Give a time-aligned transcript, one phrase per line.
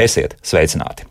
[0.00, 1.04] Esiet sveicināti!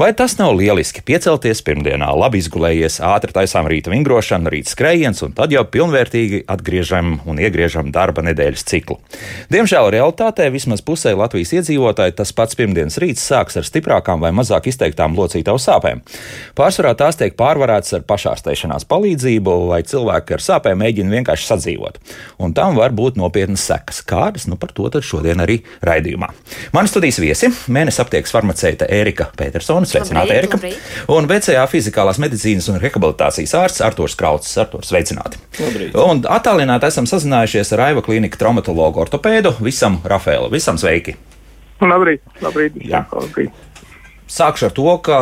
[0.00, 1.02] Vai tas nav lieliski?
[1.04, 7.18] Piecelties pirmdienā, labi izgulējies, ātri taisām rīta vingrošanu, rīta skrējiens, un tad jau pilnvērtīgi atgriežam
[7.28, 8.96] un iegriežam darba nedēļas ciklu.
[9.52, 14.70] Diemžēl realitātē vismaz pusē Latvijas iedzīvotāji tas pats pirmdienas rīts sāks ar stiprākām vai mazāk
[14.72, 16.00] izteiktām locītavu sāpēm.
[16.56, 22.00] Pārsvarā tās tiek pārvarētas ar pašārsteišanās palīdzību, vai cilvēki ar sāpēm mēģina vienkārši sadzīvot.
[22.40, 24.00] Un tam var būt nopietnas sekas.
[24.08, 24.48] Kādas?
[24.48, 26.32] Nu par to šodien arī raidījumā.
[26.72, 29.89] Mani studijas viesi- mēnesis aptiekas farmaceite Ērika Petersona.
[29.90, 30.60] Sveicināti, Erika.
[31.12, 34.52] Un VCA fizikālās medicīnas un rehabilitācijas ārsts Artūrs Krauts.
[34.60, 35.40] Artūrs, sveicināti.
[35.60, 35.96] Labrīt.
[35.98, 40.52] Un attālināti esam sazinājušies ar Aiva klīnika traumatologu ortopēdu Visam Rafēlu.
[40.54, 41.16] Visam sveiki!
[41.80, 43.06] Labrīt, labrīt, Jā.
[43.16, 43.66] labrīt.
[44.30, 45.16] Sākšu ar to, ka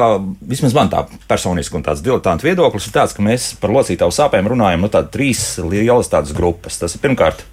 [0.51, 4.51] vismaz man tā personiski un tāds diletantu viedoklis ir tāds, ka mēs par locītavu sāpēm
[4.53, 6.77] runājam no tādas trīs lielas tādas grupas.
[6.83, 7.47] Tas ir pirmkārt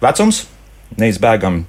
[0.00, 0.46] vecums,
[1.00, 1.64] neizbēgami.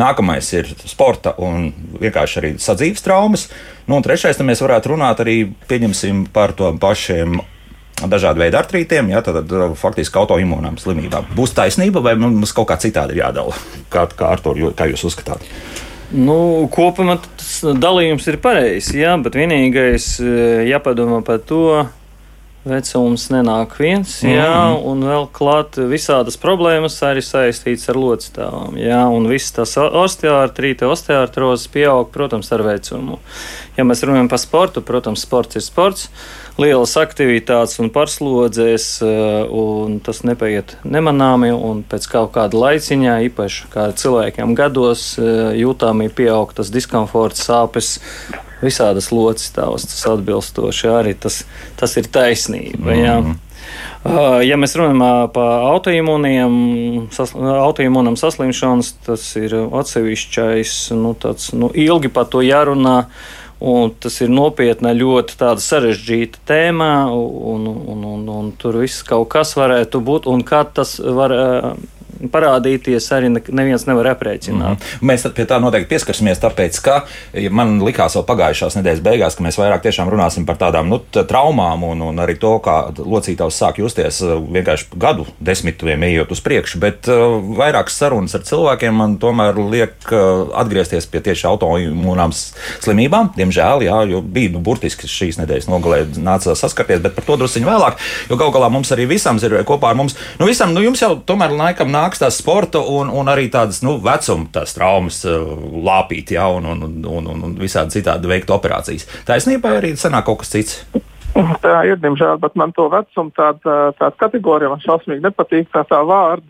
[0.00, 1.68] Nākamais ir sporta un
[2.00, 3.48] vienkārši arī sadzīves traumas.
[3.86, 5.38] Nu, un trešais, tad mēs varētu runāt arī
[6.32, 7.40] par to pašiem.
[7.94, 11.28] Dažādu veidu artrītiem, jā, tad, tad faktiski autoimūnām slimībām.
[11.38, 13.54] Būs taisnība, vai mums kaut kā citādi ir jādala?
[13.88, 15.46] Kā, kā, Artur, kā jūs uzskatāt?
[16.10, 21.62] Nu, kopumā tas dalījums ir pareizs, jā, bet vienīgais eh, jāpadomā par to.
[22.64, 24.30] Vecums nenāk viens, Mhm.
[24.32, 28.78] jā, un vēl klāt visādas problēmas arī saistītas ar lodstāvām.
[28.80, 33.18] Jā, un viss tas osteoartrīte, osteoartrozes pieaug, protams, ar vecumu.
[33.76, 36.08] Ja mēs runājam par sportu, protams, sports ir sports,
[36.56, 43.68] lielas aktivitātes un pārslodzēs, eh, un tas nepaiet nemanāmi, un pēc kaut kāda laiciņā, īpaši
[43.74, 47.98] kā cilvēkiem gados, eh, jūtāmi pieaug tas diskomforts, sāpes,
[48.64, 51.42] visādas locis tavas, tas atbilstoši arī tas,
[51.80, 52.96] tas ir taisnība.
[52.98, 53.18] Jā.
[53.22, 53.40] Uh,
[54.44, 56.56] Ja mēs runājam uh, par autoimūniem,
[57.14, 62.98] sas, autoimūnam saslimšanas, tas ir atsevišķais, nu, tāds, nu, ilgi par to jārunā.
[63.64, 69.54] Un tas ir nopietna, ļoti sarežģīta tēma, un, un, un, un tur viss kaut kas
[69.56, 70.28] varētu būt.
[70.28, 71.70] Un kā tas var uh,
[72.32, 74.80] parādīties, arī ne, neviens nevar aprēķināt.
[74.80, 75.08] Mm.
[75.10, 76.96] Mēs tad pie tā noteikti pieskarsimies, tāpēc, ka
[77.54, 81.86] man likās vēl pagājušās nedēļas beigās, ka mēs vairāk tiešām runāsim par tādām nu, traumām
[81.88, 86.80] un, un arī to, kā locītājs sāk justies uh, vienkārši gadu desmitiem ejot uz priekšu.
[86.82, 93.32] Bet uh, vairākas sarunas ar cilvēkiem man tomēr liek uh, atgriezties pie tieši autoimūnām slimībām.
[93.38, 97.68] Diemžēl, jā, jo bija nu, burtiski šīs nedēļas nogalē nācās saskarties, bet par to druskuļi
[97.68, 98.00] vēlāk.
[98.30, 100.16] Jo gal galā mums arī visam ir kopā ar mums.
[100.40, 103.96] Nu, visam, nu, jums jau tomēr laikam nāks tās sporta un, un arī tādas nu,
[104.02, 105.46] vecuma traumas uh,
[105.86, 109.08] lāpīt, jā, un, un, un, un, un, visādi citādi veikt operācijas.
[109.28, 110.82] Taisnība arī sanāk kaut kas cits.
[111.34, 115.98] Tā ir, diemžēl, bet man to vecumu tāda, tāda kategorija man šausmīgi nepatīk, tā tā
[116.06, 116.46] vārda.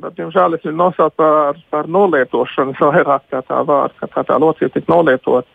[0.00, 4.38] Bet, diemžēl, es viņu nosaucu par, par nolietošanu vairāk kā tā vārda, ka tā, tā
[4.40, 5.48] locība tika nolietota.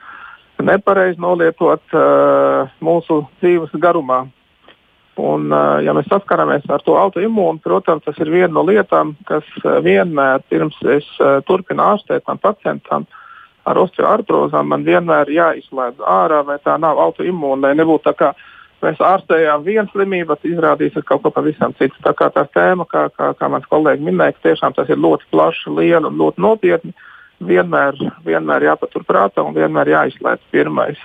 [0.65, 4.23] Nepareizi nolietot uh, mūsu dzīves garumā.
[5.15, 9.47] Un, uh, ja mēs saskaramies ar to autoimūnu, protams, tas ir viena no lietām, kas
[9.61, 13.05] uh, vienmēr pirms es uh, turpinu ārstēt tam pacientam
[13.65, 18.33] ar osteoartrozām, man vienmēr jāizslēdz ārā, vai tā nav autoimūna, lai nebūtu tā kā
[18.83, 21.95] mēs ārstējām vienu slimību, bet izrādīsies kaut ko pavisam citu.
[22.03, 25.65] Tā kā tā tēma, kā, kā, kā mans kolēģis minēja, tiešām tas ir ļoti plašs,
[25.71, 26.93] liela un ļoti nopietni.
[27.45, 27.97] Vienmēr,
[28.27, 30.99] vienmēr jāpaturprātā un vienmēr jāizslēdz pirmais,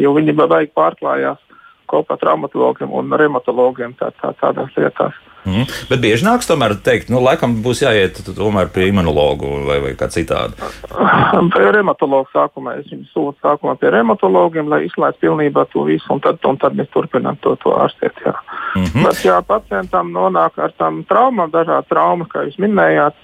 [0.00, 1.51] jo viņi vajag pārklājās
[1.92, 5.20] kopā traumatologiem un reumatologiem tā, tā, tādās lietās.
[5.42, 5.66] Mm.
[5.90, 10.06] Bet bieži nāks tomēr teikt, nu, laikam būs jāiet tomēr pie imunologa vai, vai kā
[10.12, 10.54] citādi.
[11.54, 16.22] Pie reumatologa sākumā es viņu sūtu sākumā pie reumatologiem, lai izslēgtu pilnībā to visu, un
[16.22, 18.22] tad, un tad mēs turpinām to, to ārstēt.
[18.22, 18.36] Jā.
[18.76, 19.08] Mm -hmm.
[19.08, 23.18] Bet, ja pacientam nonāk ar tām traumām, dažādas traumas, kā jūs minējāt,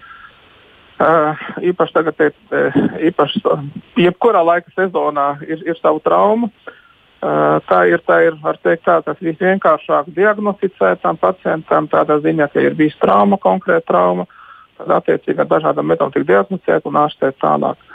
[0.99, 2.33] uh, īpaši tagad, te,
[3.13, 3.43] īpaši
[3.97, 6.51] jebkurā laika sezonā ir, ir sava trauma.
[6.51, 6.78] Uh,
[7.21, 13.01] tā ir, tā ir teikt, tā, tas visvienkāršāk diagnosticētām pacientam, tādā ziņā, ka ir bijusi
[13.03, 14.27] trauma, konkrēta trauma,
[14.79, 17.87] tad attiecīgi ar dažādām metodēm tiek diagnosticēta un ārstēt tālāk.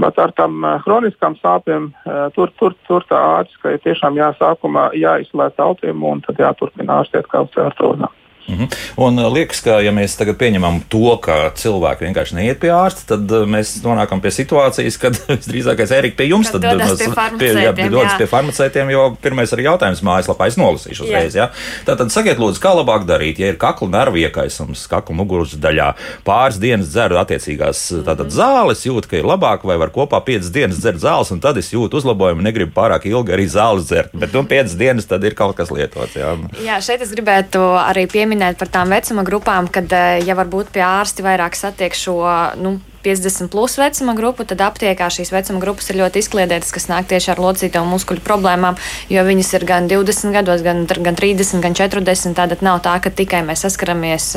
[0.00, 1.90] Bet ar tām chroniskām sāpēm
[2.34, 7.44] tur, tur, tur tā ārsts, ka ir tiešām jāsākumā jāizslēdz autoimūni, tad jāturpina ārstēt kā
[7.44, 8.19] uz artrozām.
[8.50, 8.68] Mm -hmm.
[8.96, 13.06] Un uh, liekas, ka, ja mēs tagad pieņemam to, ka cilvēki vienkārši neiet pie ārsta,
[13.06, 17.38] tad uh, mēs nonākam pie situācijas, kad visdrīzākais Erika pie jums Kad tad dodas mēs-
[17.38, 18.18] pie jā, dodas jā.
[18.18, 21.06] pie farmaceitiem, jo pirmais arī jautājums mājaslapā es nolasīšu Jā.
[21.06, 21.34] uzreiz.
[21.34, 21.50] Ja?
[21.86, 25.92] Tātad sakiet, lūdzu, kā labāk darīt, ja ir kakla nervu iekaisums, kakla muguras daļā,
[26.26, 30.80] pāris dienas dzeru attiecīgās tātad zāles, jūt, ka ir labāk, vai var kopā piecas dienas
[30.80, 34.10] dzert zāles, un tad es jūtu uzlabojumu, negribu pārāk ilgi arī zāles dzert.
[34.12, 36.16] Bet nu, piecas dienas tad ir kaut kas lietots.
[36.16, 36.36] Jā.
[36.64, 40.82] Jā, šeit es gribētu arī pieminēt par tām vecuma grupām, kad, eh, ja varbūt pie
[40.84, 42.16] ārsti vairāk satiek šo
[42.56, 47.08] nu, 50 plus vecuma grupu, tad aptiekā šīs vecuma grupas ir ļoti izkliedētas, kas nāk
[47.08, 48.76] tieši ar locīto muskuļu problēmām,
[49.08, 52.36] jo viņas ir gan 20 gados, gan, gan 30, gan 40.
[52.36, 54.36] Tātad nav tā, ka tikai mēs saskaramies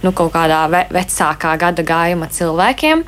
[0.00, 3.04] nu, kaut kādā ve vecākā gada gājuma cilvēkiem.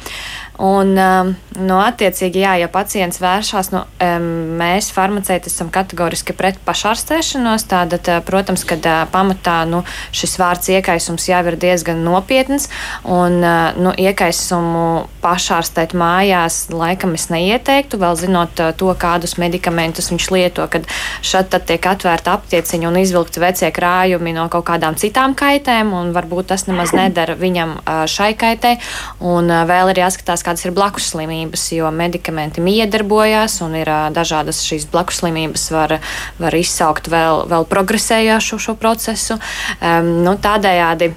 [0.60, 4.26] Un, um, nu, attiecīgi, jā, ja pacients vēršas, nu, um,
[4.60, 7.64] mēs farmaceiti esam kategoriski pret pašārstēšanos.
[7.70, 9.80] Tātad, protams, ka uh, pamatā nu,
[10.12, 12.68] šis vārds iekaisums jau ir diezgan nopietns.
[13.08, 14.84] Un, uh, nu, iekaisumu
[15.24, 20.84] pašārstēt mājās laikam es neieteiktu, vēl zinot uh, to, kādus medikamentus viņš lieto, kad
[21.24, 26.52] šeit tiek atvērta aptieciņa un izvilkti vecie krājumi no kaut kādām citām kaitēm, un varbūt
[26.52, 27.78] tas nemaz nedara viņam
[28.10, 28.76] šai kaitē.
[29.24, 34.62] Un vēl ir jāskatās, jāskatās, kādas ir blakus slimības, jo medikamenti miedarbojās un ir dažādas
[34.64, 36.00] šīs blakus slimības, var,
[36.38, 39.38] var izsaukt vēl, vēl progresējošo šo procesu.
[39.80, 41.12] Um, nu, tādējādi,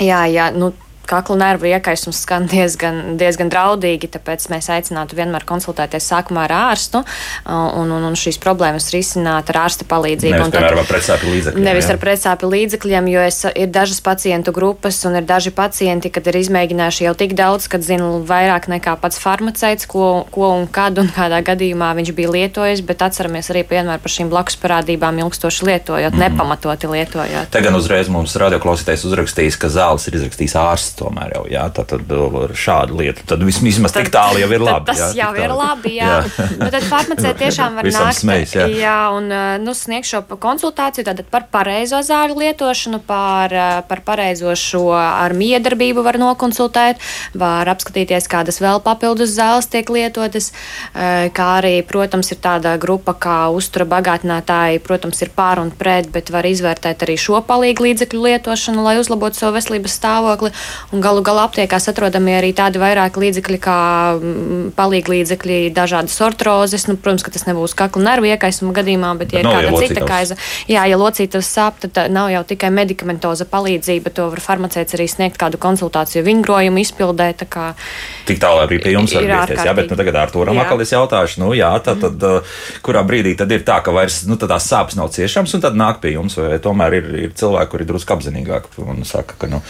[0.00, 0.72] jā, jā, nu,
[1.08, 7.02] kakla nervu iekaisums skan diezgan, diezgan draudīgi, tāpēc mēs aicinātu vienmēr konsultēties sākumā ar ārstu
[7.48, 10.36] un, un, un šīs problēmas risināt ar ārsta palīdzību.
[10.36, 11.66] Nevis, piemēram, ar pretsāpju līdzekļiem.
[11.68, 11.94] Nevis jā.
[11.94, 16.40] ar pretsāpju līdzekļiem, jo es, ir dažas pacientu grupas un ir daži pacienti, kad ir
[16.42, 21.10] izmēģinājuši jau tik daudz, kad zina vairāk nekā pats farmaceits, ko, ko un kad un
[21.14, 26.14] kādā gadījumā viņš bija lietojis, bet atceramies arī vienmēr par šīm blakus parādībām ilgstoši lietojot,
[26.14, 26.24] mm.
[26.26, 27.50] nepamatoti lietojot.
[27.52, 31.84] Te gan uzreiz mums radioklausītājs uzrakstījis, ka zāles ir izrakstījis ārsts tomēr jau jā, tā,
[31.88, 33.24] tad ar šādu lietu.
[33.28, 34.88] Tad vismaz tik tālu jau ir labi.
[34.90, 35.94] Tas jā, jau ir labi.
[35.98, 36.10] Jā.
[36.26, 36.48] jā.
[36.58, 38.18] nu, tad farmacē tiešām var nākt.
[38.18, 38.66] Smējs, jā.
[38.80, 39.30] jā, un
[39.62, 43.54] nu, sniegt šo konsultāciju par pareizo zāļu lietošanu, par,
[43.88, 47.02] par pareizo šo ar miedarbību var nokonsultēt,
[47.38, 50.50] var apskatīties, kādas vēl papildus zāles tiek lietotas,
[50.94, 56.32] kā arī, protams, ir tāda grupa kā uztura bagātinātāji, protams, ir pār un pret, bet
[56.34, 60.52] var izvērtēt arī šo palīgu līdzekļu lietošanu, lai uzlabotu savu veselības stāvokli.
[60.88, 63.80] Un galu galā aptiekās atrodami arī tādi vairāki līdzekļi, kā
[64.16, 66.86] mm, palīglīdzekļi, dažādas ortrozes.
[66.88, 70.06] Nu, protams, ka tas nebūs kakla nervu iekaisuma gadījumā, bet, ja ir kāda ja cita
[70.08, 70.38] kaiza,
[70.70, 75.36] jā, ja locītavas sāp, tad nav jau tikai medikamentoza palīdzība, to var farmaceits arī sniegt
[75.40, 77.34] kādu konsultāciju vingrojumu izpildē.
[77.52, 77.66] Kā,
[78.24, 80.94] Tik tālu arī pie jums var griezties, jā, bet nu, tagad ar to atkal es
[80.96, 84.70] jautāšu, nu jā, tad, tad uh, kurā brīdī tad ir tā, ka vairs nu, tās
[84.72, 87.92] sāpes nav ciešams un tad nāk pie jums, vai tomēr ir, ir cilvēki, kuri ir
[87.92, 89.60] drusku apzinīgāki un saka, ka, nu,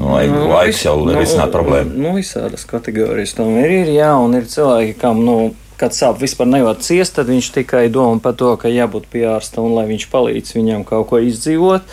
[0.00, 0.10] nu,
[0.46, 1.94] nu, laiks jau nu, risināt problēmu.
[1.98, 5.36] Nu, visādas kategorijas tam ir, ir, jā, un ir cilvēki, kam, nu,
[5.80, 9.64] kad sāp vispār nevar ciest, tad viņš tikai domā par to, ka jābūt pie ārsta
[9.64, 11.84] un lai viņš palīdz viņam kaut ko izdzīvot,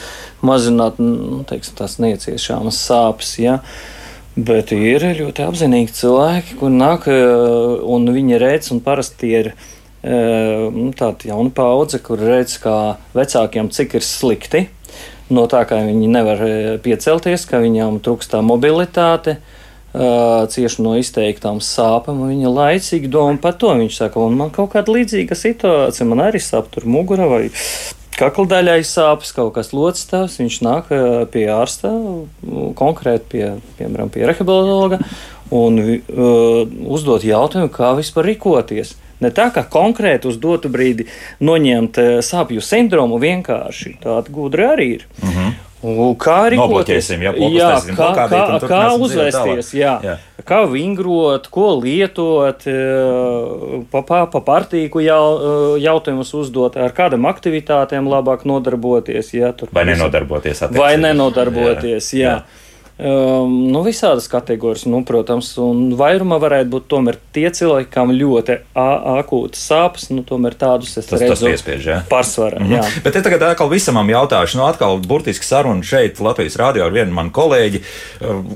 [0.45, 3.59] mazināt, nu, teiksim, tās neciešāmas sāpes, jā.
[4.33, 9.51] Bet ir ļoti apzinīgi cilvēki, kur nāk un viņi redz, un parasti ir
[10.03, 14.63] nu, tāda jauna paudze, kur redz, kā vecākiem cik ir slikti
[15.33, 16.53] no tā, ka viņi nevar e,
[16.83, 19.39] piecelties, ka viņam trūkstā mobilitāte,
[19.93, 22.23] cieši no izteiktām sāpēm.
[22.25, 23.69] Viņa laicīgi domā par to.
[23.77, 27.43] Viņš saka, un man kaut kāda līdzīga situācija, man arī sāp tur mugura vai
[28.17, 30.39] kakla daļai sāpes, kaut kas locis.
[30.39, 30.89] Viņš nāk
[31.33, 31.93] pie ārsta,
[32.79, 33.45] konkrēti pie,
[33.77, 35.01] piemēram, pie rehabilitologa
[35.53, 36.63] un uh,
[36.95, 38.95] uzdot jautājumu, kā vispār rīkoties.
[39.23, 41.07] Ne tā, ka konkrēti uz dotu brīdi
[41.43, 45.05] noņemt eh, sāpju sindromu vienkārši tāda gudra arī ir.
[45.21, 45.37] Uh mhm.
[45.37, 45.61] -huh.
[46.15, 49.97] Kā arī noblokēsim, ja, jā, kā, kā, kā uzvesties, jā.
[49.99, 50.13] jā.
[50.47, 57.27] kā vingrot, ko lietot, eh, pa, pa, pa partīku jau, eh, jautājumus uzdot, ar kādam
[57.27, 59.33] aktivitātēm labāk nodarboties.
[59.35, 60.63] Jā, vai nenodarboties?
[60.71, 62.31] Vai nenodarboties, jā.
[62.31, 62.62] jā.
[62.97, 63.13] Jā.
[63.43, 68.59] Um, nu, visādas kategorijas, nu, protams, un vairumā varētu būt tomēr tie cilvēki, kam ļoti
[68.77, 71.97] akūtas sāpes, nu, tomēr tādus es tas, redzu tas piespiež, ja?
[72.09, 72.61] pārsvarā.
[72.61, 73.01] Mm -hmm.
[73.03, 77.11] Bet te tagad atkal visam jautāšu, nu, atkal burtiski saruna šeit Latvijas rādio ar vienu
[77.11, 77.81] manu kolēģi.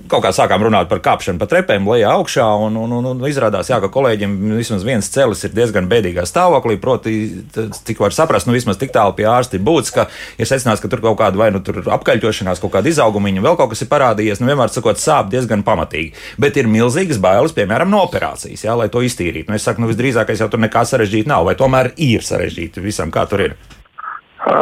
[0.07, 3.69] Kaut kā sākām runāt par kāpšanu pa trepēm lejā augšā, un, un, un, un izrādās,
[3.69, 7.43] jā, ka kolēģim vismaz viens celis ir diezgan bēdīgā stāvoklī, proti,
[7.83, 10.87] cik var saprast, nu, vismaz tik tālu pie ārsta ir būts, ka ir secināts, ka
[10.87, 14.26] tur kaut kāda vai nu tur apkaļķošanās, kaut kāda izaugumiņa, vēl kaut kas ir parādījies
[14.27, 16.13] parādījies, nu, vienmēr sakot, sāp diezgan pamatīgi.
[16.39, 19.49] Bet ir milzīgas bailes, piemēram, no operācijas, jā, lai to iztīrītu.
[19.49, 23.11] Nu, es saku, nu, visdrīzākais jau tur nekā sarežģīta nav, vai tomēr ir sarežģīti visam,
[23.11, 23.57] kā tur ir.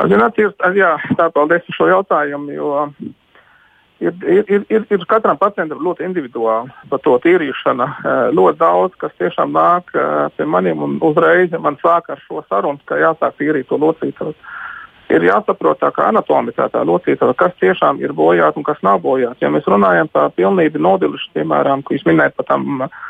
[0.10, 2.72] Zināt, ir, jā, tā paldies par šo jautājumu, jo
[4.02, 7.88] ir, ir, ir, ir katram pacientam ļoti individuāli par to tīrīšanu.
[8.34, 9.92] Ļoti daudz, kas tiešām nāk
[10.38, 14.34] pie maniem un uzreiz man sāk ar šo sarunu, ka jāsāk tīrīt to locītavu
[15.14, 19.42] ir jāsaprot tā kā anatomikā tā locītava, kas tiešām ir bojāts un kas nav bojāts.
[19.44, 23.02] Ja mēs runājam par pilnīgi nodilušu, piemēram, ko jūs minējat par tam uh,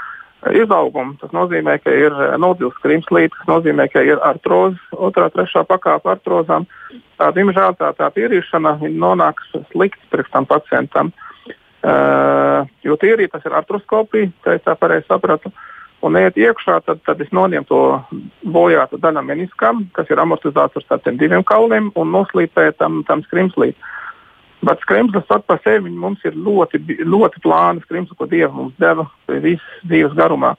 [0.52, 5.66] izaugumu, tas nozīmē, ka ir uh, nodilus krimslīte, tas nozīmē, ka ir artroze, otrā, trešā
[5.70, 6.68] pakāpe artrozām.
[7.20, 11.14] Tā, diemžēl tā, tā tīrīšana nonāks slikti priekš tam pacientam.
[11.86, 15.54] Uh, jo tīrīt tas ir artroskopija, tā es tā pareizi sapratu.
[16.06, 17.82] Un iet iekšā, tad, tad es noņemu to
[18.54, 23.72] bojātu daļu meniskam, kas ir amortizators ar tiem diviem kauliem, un noslīpēju tam, tam skrimslī.
[24.66, 29.08] Bet skrimslis pats par sevi mums ir ļoti, ļoti plāna skrimslis, ko Dievs mums deva
[29.30, 30.54] visas dzīves garumā.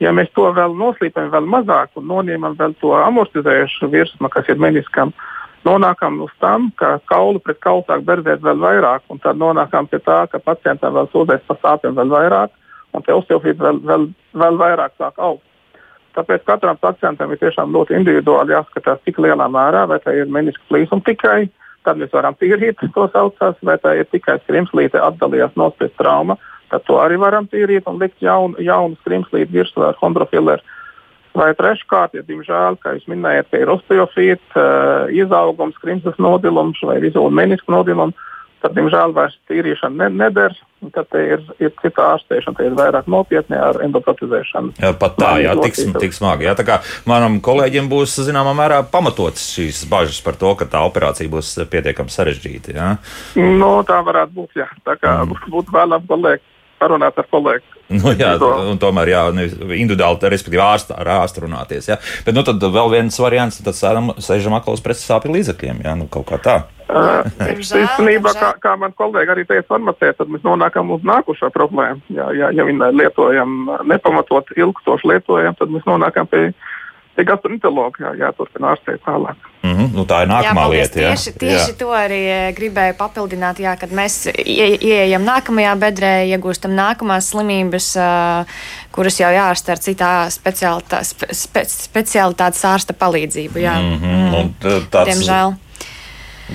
[0.00, 4.60] Ja mēs to vēl noslīpējam vēl mazāk un noņemam vēl to amortizējušu virsmu, kas ir
[4.60, 5.12] meniskam,
[5.68, 10.00] nonākam līdz tam, ka kaulu pret kaulu sāk berzēt vēl vairāk, un tad nonākam pie
[10.04, 12.56] tā, ka pacientam vēl sūdzēs par sāpēm vēl vairāk,
[12.94, 14.08] un osteofīts vēl, vēl,
[14.42, 15.44] vēl vairāk sāk augt.
[16.16, 21.06] Tāpēc katram pacientam ir tiešām ļoti individuāli jāskatās, cik lielā mērā, tā ir meniska plīsuma
[21.06, 21.44] tikai,
[21.86, 26.36] tad mēs varam tīrīt to saucās, vai tā ir tikai skrimslīte atdalījās no pēc trauma,
[26.70, 30.66] tad to arī varam tīrīt un likt jaunu, jaunu skrimslīti virsū ar hondrofileru
[31.30, 37.36] Vai treškārt, ja diemžēl, kā jūs minējāt, ir osteofīts, uh, izaugums, krimsas nodilums vai vizuāli
[37.38, 38.18] menisku nodilums,
[38.62, 40.56] tad, diemžēl, vairs tīrīšana ne, neder.
[40.94, 44.72] Tad ir, ir cita ārstēšana, tad ir vairāk nopietni ar endoprotezēšanu.
[44.80, 46.46] Jā, pat tā, jā, tik, tik smagi.
[46.48, 46.78] Jā, tā kā
[47.10, 52.14] manam kolēģim būs, zināmā mērā, pamatots šīs bažas par to, ka tā operācija būs pietiekami
[52.14, 52.76] sarežģīta.
[52.78, 52.88] Jā?
[53.60, 54.70] No, tā varētu būt, jā.
[54.88, 55.52] Tā kā mm.
[55.52, 56.48] būtu vēlams, kolēģi,
[56.80, 58.36] parunāt ar kolēģi Nu, jā,
[58.70, 59.22] un tomēr jā,
[59.74, 61.88] individuāli, respektīvi, ārsta, ar ārstu runāties.
[61.90, 61.96] Jā.
[62.26, 66.06] Bet nu, tad vēl viens variants, tad sēžam, sēžam aklos pret sāpju līdzekļiem, jā, nu,
[66.12, 66.56] kaut kā tā.
[66.90, 72.02] Uh, īstenībā, kā, kā man kolēģi arī teica farmacē, tad mēs nonākam uz nākošo problēmu.
[72.14, 73.58] Ja, ja, ja viņi lietojam
[73.90, 76.48] nepamatot ilgstoši lietojam, tad mēs nonākam pie
[77.20, 79.48] pie gastroenterologa jā, jāturpina ārstēt tālāk.
[79.60, 81.00] Mm -hmm, nu tā ir nākamā jā, lieta.
[81.00, 81.08] Jā.
[81.12, 81.78] Tieši, tieši jā.
[81.78, 88.60] to arī eh, gribēju papildināt, jā, kad mēs ieejam nākamajā bedrē, iegūstam nākamās slimības, uh,
[88.90, 93.58] kuras jau jārasta ar citā speciālitā, spe, speciālitātes ārsta palīdzību.
[93.58, 93.76] Jā.
[93.80, 94.88] Mm -hmm, mm.
[94.90, 95.10] Tāds...
[95.12, 95.54] Diemžēl.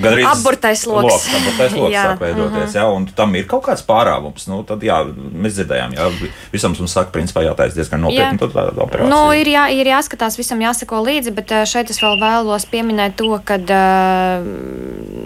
[0.02, 1.26] Gan arī apburtais lokus.
[1.32, 2.02] loks jā.
[2.10, 4.46] sāk veidoties, jā, un tam ir kaut kāds pārāvums.
[4.50, 6.08] Nu, tad, jā, mēs dzirdējām, jā,
[6.52, 8.50] visam mums saka, principā jātais diezgan nopietni jā.
[8.52, 9.10] tāda operācija.
[9.10, 13.30] Nu, ir, jā, ir jāskatās, visam jāsako līdzi, bet šeit es vēl vēlos pieminēt to,
[13.46, 13.58] ka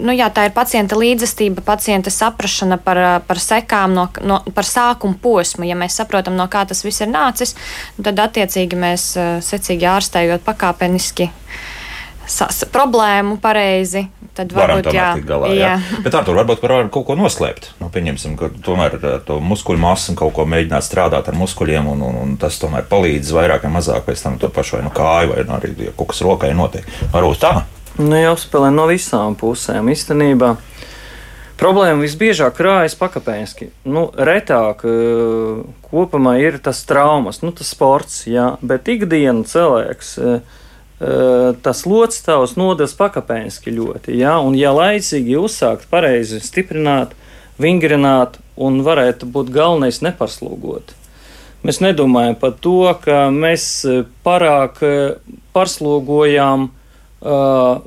[0.01, 5.19] nu, jā, tā ir pacienta līdzestība, pacienta saprašana par, par sekām, no, no, par sākumu
[5.21, 5.67] posmu.
[5.67, 7.55] Ja mēs saprotam, no kā tas viss ir nācis,
[8.01, 9.11] tad attiecīgi mēs
[9.45, 11.31] secīgi ārstējot pakāpeniski
[12.71, 14.05] problēmu pareizi
[14.37, 15.09] tad varbūt jā.
[15.27, 15.73] Galā, jā.
[15.75, 15.99] jā.
[16.05, 17.71] Bet ar to varbūt var kaut ko noslēpt.
[17.81, 21.91] Nu, pieņemsim, ka tomēr eh, to muskuļu masu un kaut ko mēģināt strādāt ar muskuļiem,
[21.91, 24.93] un, un, un tas tomēr palīdz vairāk vai mazāk pēc tam to pašu vai no
[24.95, 26.87] kāju, vai no arī ja kaut kas rokai notiek.
[27.13, 27.53] Varbūt tā.
[27.99, 30.55] Nu, jāspēlē no visām pusēm īstenībā.
[31.61, 33.67] Problēma visbiežāk krājas pakāpeniski.
[33.85, 35.59] Nu, retāk eh,
[35.91, 40.15] kopumā ir tas traumas, nu, tas sports, jā, bet ikdienas cilvēks.
[40.17, 40.59] Uh,
[41.01, 44.13] Eh, tas locītājs nodas pakāpeniski ļoti.
[44.19, 44.35] Ja?
[44.37, 47.15] Un, ja laicīgi uzsākt, pareizi stiprināt,
[47.61, 50.93] vingrināt un varētu būt galvenais neparslūgot.
[51.65, 54.99] Mēs nedomājam par to, ka mēs eh, pārāk eh,
[55.57, 57.81] parslogojām uh,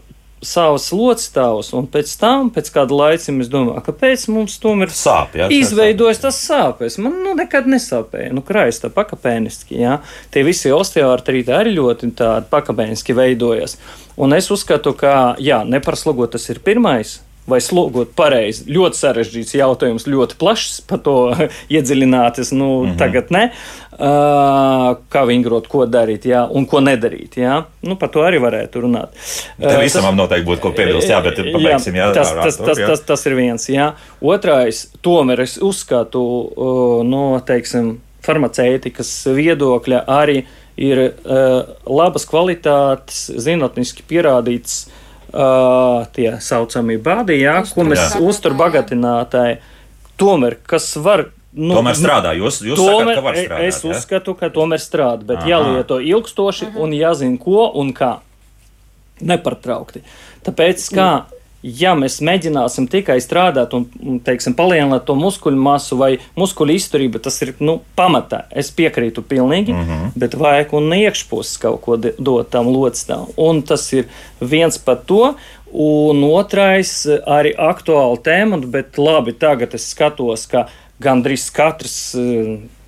[0.47, 5.49] savus locītājus, un pēc tam, pēc kāda laika, es domāju, kāpēc mums tomēr sāp, jā,
[5.53, 7.01] izveidojas tas sāpes.
[7.03, 8.33] Man nu, nekad nesāpēja.
[8.37, 9.99] Nu, krājas tā pakāpeniski, jā.
[10.35, 13.79] Tie visi osteoartrīti arī ļoti tādi pakāpeniski veidojas.
[14.21, 17.19] Un es uzskatu, ka, jā, neparslogot tas ir pirmais
[17.51, 18.65] vai slogot pareizi.
[18.73, 21.17] Ļoti sarežģīts jautājums, ļoti plašs par to
[21.75, 22.53] iedziļināties.
[22.57, 22.99] Nu, mm -hmm.
[22.99, 23.51] Tagad ne.
[23.95, 27.37] Uh, kā vingrot, ko darīt, jā, un ko nedarīt.
[27.39, 27.65] Jā.
[27.83, 29.13] Nu, par to arī varētu runāt.
[29.61, 33.27] Tev visam noteikti būtu ko piebilst, jā, bet pabeigsim, jā, tas, tas, tas, tas, tas
[33.27, 33.69] ir viens.
[33.69, 33.93] Jā.
[34.21, 36.25] Otrais, tomēr es uzskatu,
[36.57, 40.45] uh, no, teiksim, farmaceitikas viedokļa arī
[40.77, 44.89] ir uh, labas kvalitātes, zinātniski pierādīts
[45.35, 49.59] uh, tie saucamie bādi, jā, Uztur, ko mēs uzturbagātinātāji,
[50.21, 52.33] tomēr, kas var Nu, tomēr strādā.
[52.35, 53.69] Jūs, jūs tomēr, sakat, ka var strādāt.
[53.69, 55.51] Es uzskatu, ka tomēr strādā, bet Aha.
[55.53, 56.81] jālieto ilgstoši Aha.
[56.83, 58.17] un jāzina, ko un kā.
[59.23, 60.03] Nepartraukti.
[60.43, 61.09] Tāpēc, kā
[61.65, 63.87] ja mēs mēģināsim tikai strādāt un,
[64.25, 68.45] teiksim, palielināt to muskuļu masu vai muskuļu izturību, tas ir nu, pamatā.
[68.53, 70.13] Es piekrītu pilnīgi, mm -hmm.
[70.21, 73.27] bet vajag un iekšpuses kaut ko dot tam locektam.
[73.37, 74.09] Un tas ir
[74.41, 75.35] viens par to.
[75.75, 80.69] Un otrais arī aktuāla tēma, bet labi, tagad es skatos, ka
[81.03, 82.15] gandrīz katrs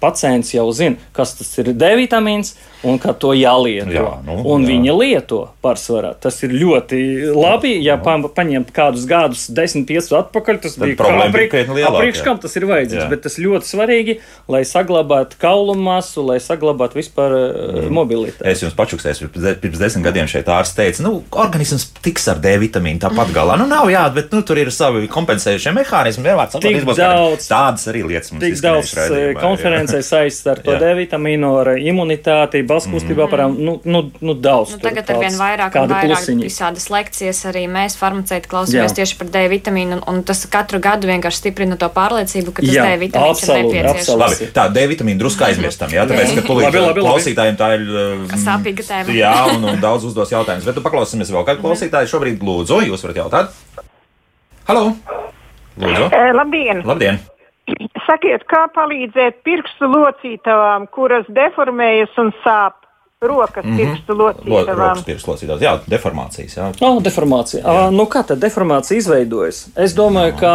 [0.00, 2.54] pacients jau zina, kas tas ir D vitamīns
[2.86, 3.90] un ka to jālieto.
[3.94, 4.70] Jā, nu, un jā.
[4.70, 6.12] viņa lieto pārsvarā.
[6.22, 6.98] Tas ir ļoti
[7.34, 7.74] labi.
[7.82, 10.98] Ja pa, paņemt kādus gadus, 10, 5 atpakaļ, tas Tad bija
[11.96, 13.02] priekš kam tas ir vajadzīgs.
[13.02, 13.08] Jā.
[13.10, 14.18] Bet tas ļoti svarīgi,
[14.52, 17.90] lai saglabātu kaulu masu, lai saglabātu vispār mm.
[17.96, 18.46] mobilitāti.
[18.50, 19.30] Es jums pačuksēju,
[19.62, 23.58] pirms desmit gadiem šeit ārsts teica, nu, organisms tiks ar D vitamīnu tāpat galā.
[23.60, 26.26] Nu, nav jā, bet nu, tur ir savi kompensējušie mehānismi.
[26.26, 29.96] Vienmēr tik daudz, tādas arī lietas mums Tik daudz izskanējušas jā.
[29.96, 30.80] konferencē saistīts ar to Jā.
[30.80, 33.30] D vitamīnu, ar imunitāti, balskustībā mm.
[33.32, 34.74] parām, nu, nu, nu daudz.
[34.76, 36.46] Nu, tagad ar vien vairāk un vairāk plusiņi.
[36.46, 38.96] visādas lekcijas arī mēs farmaceiti klausāmies Jā.
[39.00, 42.74] tieši par D vitamīnu, un, un tas katru gadu vienkārši stiprina to pārliecību, ka tas
[42.74, 44.00] Jā, D vitamīns ir absolūti, nepieciešams.
[44.00, 44.24] absolūti.
[44.24, 47.06] Labi, tā D vitamīna drusku aizmirstam, jā, tāpēc, ka tūlīt Labi, labi, labi.
[47.06, 49.16] klausītājiem tā ir um, Sāpīga tēma.
[49.16, 52.12] Jā, un, un daudz uzdos jautājumus, bet tu paklausīsimies vēl kādu klausītāju.
[52.16, 53.56] Šobrīd lūdzu, jūs varat jautāt.
[54.66, 54.90] Halo!
[55.76, 56.10] Lūdzu!
[56.10, 56.84] E, labdien!
[56.88, 57.24] Labdien!
[58.06, 62.82] Sakiet, kā palīdzēt pirkstu locītavām, kuras deformējas un sāp?
[63.26, 63.76] Rokas mm -hmm.
[63.76, 64.76] pirkstu Lo- locītavām.
[64.76, 66.72] Rokas pirkslocītājs, jā, deformācijas, jā.
[66.80, 67.62] Oh, deformācija.
[67.64, 67.90] Jā.
[67.90, 69.68] Nu, kā tad deformācija izveidojas?
[69.76, 70.52] Es domāju, ka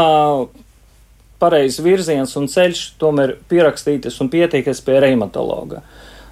[1.40, 5.82] pareizs virziens un ceļš tomēr pierakstītas un pieteikas pie reumatologa.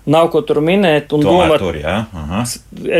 [0.10, 1.60] Nav ko tur minēt un Tomēr domāt.
[1.64, 1.96] tur, jā.
[2.16, 2.44] Aha.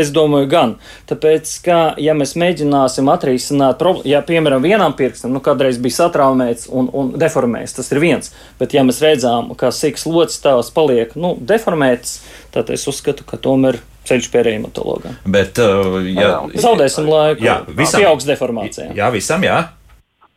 [0.00, 0.74] Es domāju, gan.
[1.10, 6.68] Tāpēc, ka, ja mēs mēģināsim atrisināt problēmu, ja, piemēram, vienam pirkstam, nu, kādreiz bija satraumēts
[6.68, 8.32] un, un deformēts, tas ir viens.
[8.60, 12.20] Bet, ja mēs redzam, ka sīks locis tavs paliek nu, deformēts,
[12.54, 15.16] tad es uzskatu, ka tomēr ceļš pie reumatologa.
[15.24, 17.44] Bet, uh, ja, Zaudēsim laiku.
[17.44, 18.00] Jā, visam.
[18.00, 18.92] Pieaugs deformācijā.
[18.96, 19.60] jā, visam, jā.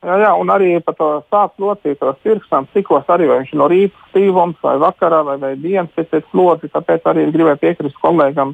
[0.04, 3.70] Jā, jā, un arī par to sāpes locītos pirkstām, cikos arī vai viņš ir no
[3.72, 6.72] rīta stīvums vai vakarā vai, vai dienas pēc slodzi.
[6.74, 8.52] Tāpēc arī gribēju piekrist kolēģam,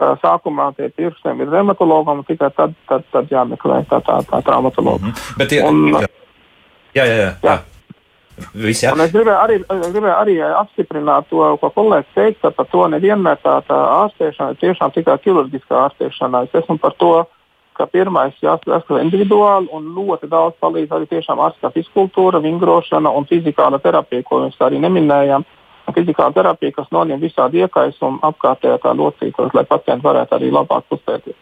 [0.00, 4.42] ka sākumā tie pirkstiem ir reumatologam un tikai tad, tad, tad jāmeklē tā, tā, tā
[4.46, 5.12] traumatologa.
[5.12, 5.38] Mhm.
[5.40, 5.96] Bet, ja, Un-
[6.96, 7.32] jā, jā, jā.
[7.44, 7.58] jā.
[8.52, 8.92] Visi, jā.
[8.92, 13.40] Un es gribēju arī, gribēju arī apstiprināt to, ko kolēģis teica, ka par to nevienmēr
[13.44, 16.44] tā, tā ārstēšana ir tiešām tikai ķirurģiskā ārstēšana.
[16.44, 17.12] Es esmu par to,
[17.76, 23.80] ka pirmais jāskatās individuāli un ļoti daudz palīdz arī tiešām ārstā fizkultūra, vingrošana un fizikāla
[23.82, 25.46] terapija, ko mēs arī neminējām.
[25.94, 31.36] Fizikāla terapija, kas noņem visādi iekaisumu apkārtējā tā locītos, lai pacienti varētu arī labāk kustēties.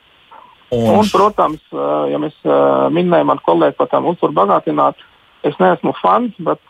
[0.75, 1.63] Un, Un, protams,
[2.11, 2.37] ja mēs
[2.93, 5.01] minējam ar kolēģi par tām uzturu bagātināt,
[5.47, 6.61] es neesmu fans, bet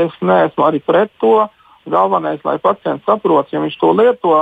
[0.00, 1.46] es neesmu arī pret to.
[1.90, 4.36] Galvenais, lai pacients saprot, ja viņš to lieto,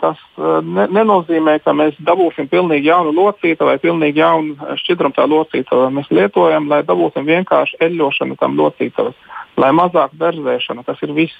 [0.00, 5.16] tas eh, ne, nenozīmē, ka mēs dabūsim pilnīgi jaunu locītu vai pilnīgi jaunu eh, šķidrumu
[5.16, 5.90] tā locītavu.
[5.94, 9.18] Mēs lietojam, lai dabūsim vienkārši eļļošanu tam locītavas,
[9.60, 10.86] lai mazāk berzēšana.
[10.86, 11.36] Tas ir viss.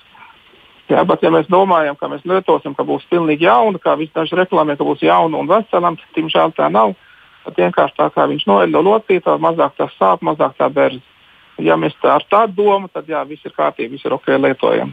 [0.93, 4.37] Jā, bet ja mēs domājam, ka mēs lietosim, ka būs pilnīgi jauna, kā visi daži
[4.37, 6.93] reklamē, ka būs jauna un vesela, tad, diemžēl, tā nav.
[7.45, 11.01] Tad vienkārši tā kā viņš noeļo locītavu, mazāk tas sāp, mazāk tā berz.
[11.63, 14.93] Ja mēs tā ar tādu domu, tad jā, viss ir kārtībā, viss ir ok, lietojam.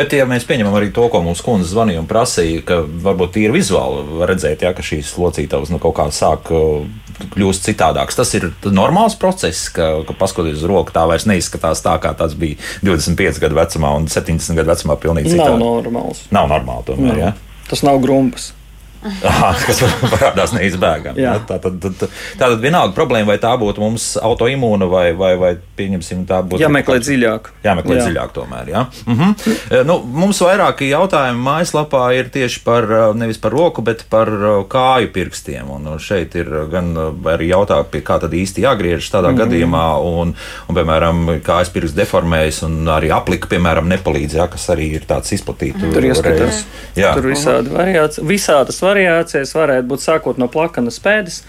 [0.00, 3.52] Bet, ja mēs pieņemam arī to, ko mums kundze zvanīja un prasīja, ka varbūt tīri
[3.58, 6.86] vizuāli redzēt, ja, ka šīs locītavas nu, kaut kā sāk uh,
[7.34, 11.98] kļūst citādākas, tas ir normāls process, ka, ka paskatoties uz roku, tā vairs neizskatās tā,
[12.00, 14.96] kā tas bija 25 gadu vecumā un 70 gadu vecumā.
[15.04, 15.60] Pilnīgi Nav citādi.
[15.66, 16.24] normāls.
[16.32, 17.12] Nav normāli tomēr.
[17.12, 17.20] Nav.
[17.20, 17.60] Ja?
[17.68, 18.54] Tas nav grumpas.
[19.00, 19.80] Aha, kas
[20.12, 21.22] parādās neizbēgami.
[21.22, 21.38] Ja?
[21.48, 21.96] Tā tad, tad,
[22.36, 26.60] tā tad vienalga problēma, vai tā būtu mums autoimūna vai, vai, vai pieņemsim tā būtu.
[26.60, 27.48] Jāmeklē dziļāk.
[27.64, 28.04] Jāmeklē Jā.
[28.08, 28.72] Dziļāk, tomēr.
[28.74, 28.84] Jā.
[29.06, 29.36] Mhm.
[29.70, 34.28] E, Nu, mums vairāki jautājumi mājaslapā ir tieši par uh, nevis par roku, bet par
[34.28, 35.70] uh, kāju pirkstiem.
[35.72, 36.92] Un šeit ir gan
[37.32, 39.40] arī jautājumi, pie kā tad īsti jāgriežas tādā mm.
[39.40, 44.92] gadījumā, un, un, piemēram, kājas pirksts deformējas, un arī aplika, piemēram, nepalīdz, jā, kas arī
[45.00, 45.80] ir tāds izplatīts.
[45.80, 46.62] Tur ieskatās.
[46.94, 48.89] Tur visādi variācijas, visādas variācijas
[49.54, 51.42] varētu būt sākot no plakanas pēdas.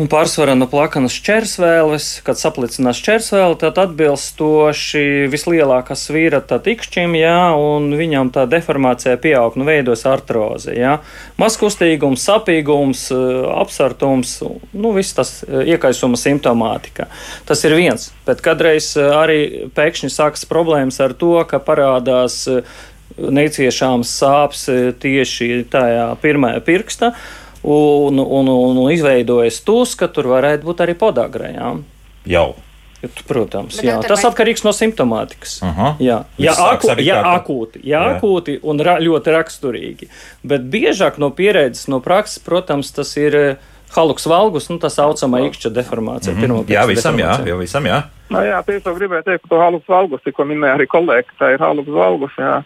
[0.00, 7.36] Un pārsvarā no plakanas čērsvēles, kad saplicinās čērsvēle, tad atbilstoši vislielākā svīra tad ikšķim, jā,
[7.60, 10.94] un viņam tā deformācija pieaug, nu veidos artroze, jā.
[11.36, 14.38] Maskustīgums, sapīgums, eh, apsartums,
[14.72, 17.10] nu viss tas eh, iekaisuma simptomātika.
[17.44, 19.40] Tas ir viens, bet kādreiz eh, arī
[19.76, 22.46] pēkšņi sākas problēmas ar to, ka parādās
[23.18, 24.66] neciešāms sāpes
[25.02, 27.12] tieši tajā pirmajā pirksta.
[27.62, 31.84] Un, un, un, un izveidojas tūs, ka tur varētu būt arī podagrējām.
[32.26, 32.54] jau.
[33.26, 33.96] Protams, jā.
[34.06, 35.56] tas vai- atkarīgs no simptomātikas.
[35.66, 35.96] Aha.
[35.98, 38.20] Jā, Viss ja, sāks aku, ka- akūti, ja Jā.
[38.20, 40.06] akūti un ra, ļoti raksturīgi.
[40.46, 43.56] Bet biežāk no pieredzes, no prakses, protams, tas ir eh,
[43.96, 46.34] haluks valgus, nu, tā saucamā ikšķa deformācija.
[46.34, 46.70] Mm Mhm.
[46.70, 48.04] Jā, visam, jā, jau visam, jā.
[48.30, 51.26] Nu, jā, tieši to gribēju teikt par to halus valgus, ko minēja arī kolēģi.
[51.26, 52.30] ka Tā ir halus valgus.
[52.38, 52.62] Jā.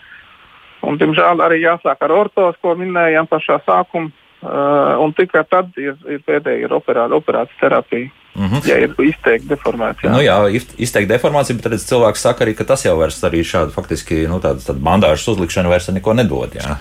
[0.87, 4.13] Un, diemžēl arī jāsāk ar ortos, ko minējām pašā sākumā.
[4.47, 8.59] Uh, un tikai tad ir, ir pēdējā ir operā, operācijas terapija, Mhm.
[8.69, 10.11] ja ir izteikti deformācija.
[10.13, 10.37] Nu, jā,
[10.77, 14.37] izteikti deformācija, bet redz, cilvēks saka arī, ka tas jau vairs arī šādu faktiski nu,
[14.45, 16.53] tādu, tādu bandāžu uzlikšanu vairs neko nedod.
[16.53, 16.77] Jā.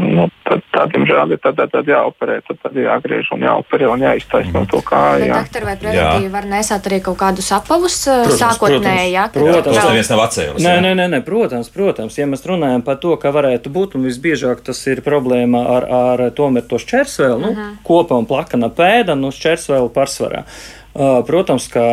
[0.00, 4.04] Nu, tad, tad, diemžēl, ir tad, tad, tad jāoperē, tad, tad jāgriež un jāoperē un
[4.04, 5.26] jāiztaisno to kāju.
[5.28, 5.42] Jā.
[5.42, 9.12] doktor, vai preventīvi var nesāt arī kaut kādus apavus Protams, sākotnēji?
[9.14, 9.68] jā, protams.
[9.68, 10.64] Tas vēl- neviens nav atcēlis.
[10.64, 14.08] Nē, nē, nē, nē, protams, protams, ja mēs runājam par to, ka varētu būt, un
[14.08, 17.72] visbiežāk tas ir problēma ar, ar tomēr to šķērsvēlu, nu, uh -huh.
[17.84, 20.44] kopa un plakana pēda, nu, šķērsvēlu pārsvarā.
[20.92, 21.84] Protams, kā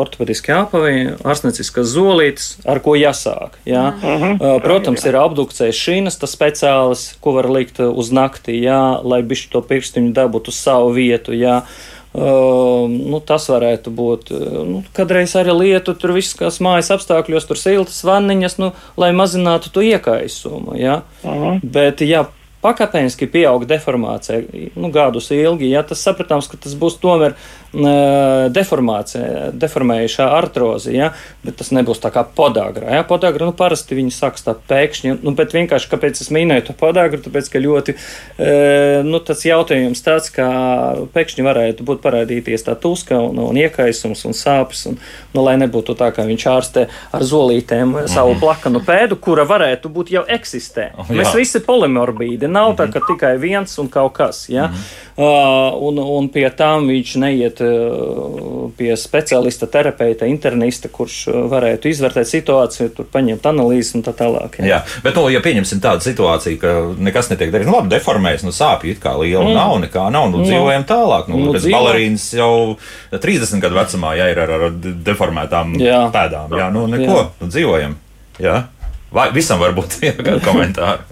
[0.00, 3.60] ortopēdiski jāpavī, ārstnieciskas zolītes, ar ko jāsāk.
[3.68, 3.92] Jā.
[3.92, 4.32] Uh mhm.
[4.40, 4.60] -huh.
[4.64, 9.60] Protams, ir apdukcējas šīnas, tas speciālis, ko var likt uz nakti, jā, lai bišķi to
[9.60, 11.32] pirkstiņu dabūtu uz savu vietu.
[11.32, 11.62] Jā.
[12.12, 14.32] Uh, nu, tas varētu būt.
[14.66, 19.70] Nu, kadreiz arī lietu, tur viss, kas mājas apstākļos, tur siltas vanniņas, nu, lai mazinātu
[19.70, 20.74] to iekaisumu.
[20.74, 21.02] Ja?
[21.22, 21.60] Uh -huh.
[21.62, 22.26] Bet, ja
[22.64, 24.42] pakāpeniski pieaug deformācija,
[24.74, 27.36] nu, gadus ilgi, ja tas sapratāms, ka tas būs tomēr
[27.72, 31.12] deformācija, deformējušā artroze, ja?
[31.44, 32.96] bet tas nebūs tā kā podāgra.
[32.96, 33.04] Ja?
[33.06, 37.20] Podāgra, nu, parasti viņi sāks tā pēkšņi, nu, bet vienkārši, kāpēc es minēju to podāgru,
[37.22, 37.94] tāpēc, ka ļoti,
[39.06, 40.48] nu, tas jautājums tāds, kā
[41.14, 44.98] pēkšņi varētu būt parādīties tā tuska un, un iekaisums un sāpes, un,
[45.36, 48.42] nu, lai nebūtu tā, kā viņš ārstē ar zolītēm savu mhm.
[48.42, 50.90] plakanu pēdu, kura varētu būt jau eksistē.
[50.98, 52.96] Oh, Mēs visi polimorbīdi, nav tā, mhm.
[52.96, 54.72] ka tikai viens un kaut kas, ja?
[55.20, 61.90] Uh, un, un pie tām viņš neiet uh, pie speciālista, terapeita, internista, kurš uh, varētu
[61.90, 64.60] izvērtēt situāciju, tur paņemt analīzes un tā tālāk.
[64.60, 68.46] Jā, jā bet, nu, ja pieņemsim tādu situāciju, ka nekas netiek darīts, nu, labi, deformējas,
[68.46, 69.56] nu, sāpju it kā liela mm.
[69.56, 71.30] nav, nekā nav, nu, dzīvojam tālāk.
[71.30, 71.76] Nu, nu, dzīvo.
[71.76, 72.52] balerīnas jau
[73.12, 74.68] 30 gadu vecumā, ja ir ar, ar
[75.10, 76.02] deformētām jā.
[76.14, 77.30] pēdām, jā, nu, neko, jā.
[77.42, 77.96] nu, dzīvojam.
[78.40, 78.58] Jā.
[79.10, 80.00] Vai visam var būt
[80.48, 81.09] komentāri?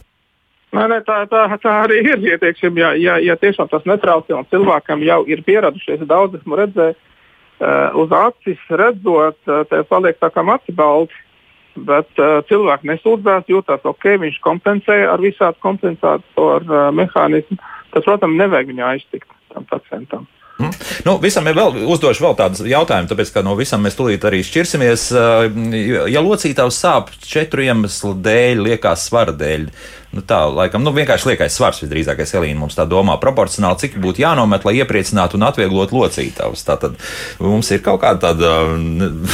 [0.76, 2.18] Nē, nē, tā, tā, tā arī ir.
[2.26, 6.58] Ja, teiksim, ja, ja, ja tiešām tas netraucē un cilvēkam jau ir pieradušies, daudz esmu
[6.60, 11.16] redzējis uh, uz acis, redzot, uh, te paliek tā kā maci balti.
[11.88, 17.56] Bet uh, cilvēki nesūdzās, jūtas ok, viņš kompensē ar visādi kompensātoru uh, mehānismu.
[17.94, 20.26] Tas, protams, nevajag viņu aiztikt tam pacientam.
[20.58, 20.70] Mm.
[21.06, 24.40] Nu, visam ir vēl, uzdošu vēl tādus jautājumus, tāpēc, ka no visam mēs tulīt arī
[24.42, 25.04] šķirsimies.
[26.10, 29.68] Ja locītājs sāp četru iemeslu dēļ, liekas svara dēļ,
[30.18, 34.24] nu tā, laikam, nu vienkārši liekais svars visdrīzākais Elīna mums tā domā proporcionāli, cik būtu
[34.24, 36.66] jānomet, lai iepriecinātu un atvieglotu locītājus.
[36.66, 36.98] Tātad
[37.38, 38.52] mums ir kaut kāda tāda.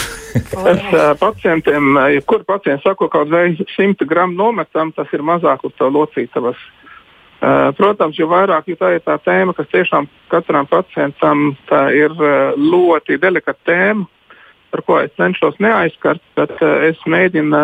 [0.75, 0.87] es
[1.25, 5.89] pacientiem, jebkur pacients saka, ka kaut vai 100 gramu nometam, tas ir mazāk uz to
[5.89, 6.84] locītavas Eh,
[7.77, 11.51] protams, jo vairāk jo tā ir tā tēma, kas tiešām katram pacientam
[11.93, 14.07] ir eh, ļoti delikata tēma,
[14.75, 17.61] par ko es cenšos neaizskart, bet eh, es mēģinu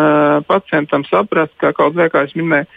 [0.49, 2.69] pacientam saprast, ka kaut kā es minēju,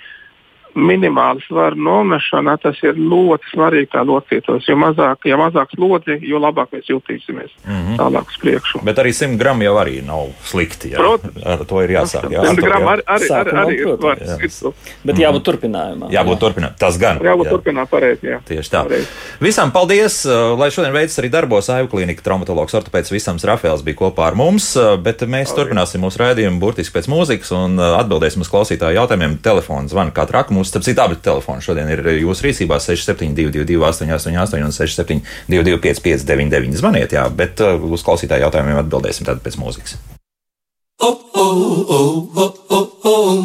[0.74, 4.66] minimāla svara nomešana, tas ir ļoti svarīgi kā locītos.
[4.68, 7.96] Jo mazāk, ja mazāk slodzi, jo labāk mēs jutīsimies mm -hmm.
[8.00, 8.80] tālāk uz priekšu.
[8.82, 10.90] Bet arī 100 gramu jau arī nav slikti.
[10.94, 10.98] Jā.
[10.98, 11.46] Protams.
[11.46, 12.30] Ar to ir jāsāk.
[12.30, 14.72] Jā, 100 gramu arī, arī, arī, arī ir svarīgi.
[15.04, 16.10] Bet jābūt turpinājumam.
[16.10, 16.78] Jābūt turpinājumam.
[16.78, 17.18] Tas gan.
[17.18, 17.50] Jābūt jā.
[17.50, 18.26] turpinājumam pareizi.
[18.26, 18.40] Jā.
[18.48, 18.82] Tieši tā.
[18.84, 19.08] Pareiz.
[19.40, 23.96] Visam paldies, uh, lai šodien veids arī darbos Aivu klīnika traumatologs ortopēds Visams Rafēls bija
[23.96, 25.56] kopā ar mums, uh, bet mēs paldies.
[25.58, 29.38] turpināsim mūsu raidījumu burtiski pēc mūzikas un uh, atbildēsim uz klausītāju jautājumiem.
[29.44, 34.64] Telefons zvana kā traku mums, starp citu, abi telefoni šodien ir jūsu rīcībā 672, 888,
[34.64, 39.98] un 672, 559, zvaniet, jā, bet uh, uz klausītāju jautājumiem atbildēsim tad pēc mūzikas.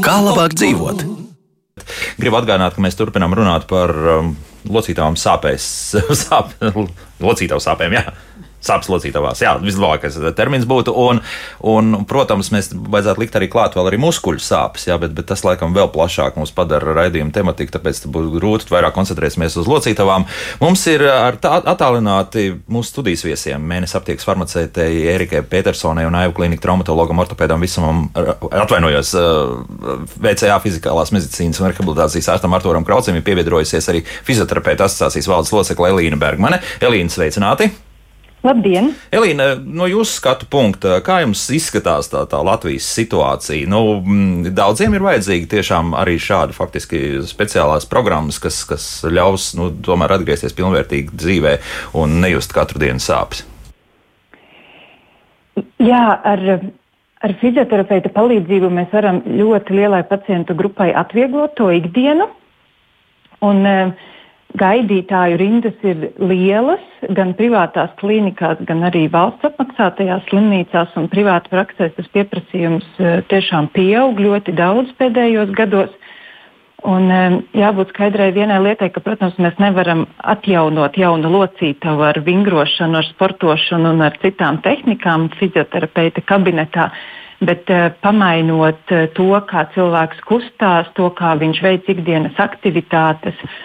[0.06, 1.04] Kā labāk dzīvot?
[2.20, 4.34] Gribu atgādināt, ka mēs turpinām runāt par um,
[4.70, 5.68] locītājām sāpēs,
[6.24, 6.56] sāp,
[7.24, 8.00] locītāju sāpēm.
[8.00, 8.08] Jā
[8.66, 9.42] sāpes locītavās.
[9.44, 10.94] Jā, vislabākais termins būtu.
[11.00, 11.22] Un,
[11.68, 15.44] un, protams, mēs vajadzētu likt arī klāt vēl arī muskuļu sāpes, jā, bet, bet tas
[15.48, 20.28] laikam vēl plašāk mums padara raidījumu tematiku, tāpēc būs grūti vairāk koncentrēsimies uz locītavām.
[20.64, 27.24] Mums ir attālināti mūsu studijas viesiem, mēnesis aptiekas farmaceitei Erikai Petersonai un Aivu klīnika traumatologam,
[27.24, 29.16] ortopēdam, visam atvainojos
[30.20, 35.94] VCA fizikālās medicīnas un rehabilitācijas ārstam Arturam Kraucim ir pievienojusies arī fizioterapeita asociācijas valdes locekle
[35.94, 36.64] Elīna Bergmane.
[36.84, 37.72] Elīna, sveicināti!
[38.40, 38.94] Labdien!
[39.12, 43.68] Elīna, no jūsu skatu punkta, kā jums izskatās tā, tā Latvijas situācija?
[43.68, 44.00] Nu,
[44.56, 50.56] daudziem ir vajadzīgi tiešām arī šādi faktiski speciālās programmas, kas, kas ļaus nu, tomēr atgriezties
[50.56, 51.56] pilnvērtīgi dzīvē
[52.00, 53.44] un nejust katru dienu sāpes.
[55.84, 56.46] Jā, ar,
[57.20, 62.32] ar fizioterapeita palīdzību mēs varam ļoti lielai pacientu grupai atvieglot to ikdienu.
[63.44, 64.08] Un, uh,
[64.58, 66.82] Gaidītāju rindas ir lielas,
[67.14, 71.94] gan privātās klīnikās, gan arī valsts apmaksātajās slimnīcās un privātu praksēs.
[71.94, 75.94] Tas pieprasījums eh, tiešām pieaug ļoti daudz pēdējos gados.
[76.82, 83.04] Un, eh, jābūt skaidrai vienai lietai, ka, protams, mēs nevaram atjaunot jaunu locītavu ar vingrošanu,
[83.04, 86.90] ar sportošanu un ar citām tehnikām fizioterapeita kabinetā,
[87.40, 88.82] bet uh, pamainot
[89.16, 93.60] to, kā cilvēks kustās, to, kā viņš veic ikdienas aktivitātes, uh,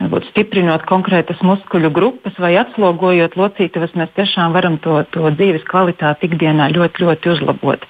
[0.00, 6.30] varbūt stiprinot konkrētas muskuļu grupas vai atslogojot locītavas, mēs tiešām varam to, to dzīves kvalitāti
[6.30, 7.88] ikdienā ļoti, ļoti uzlabot.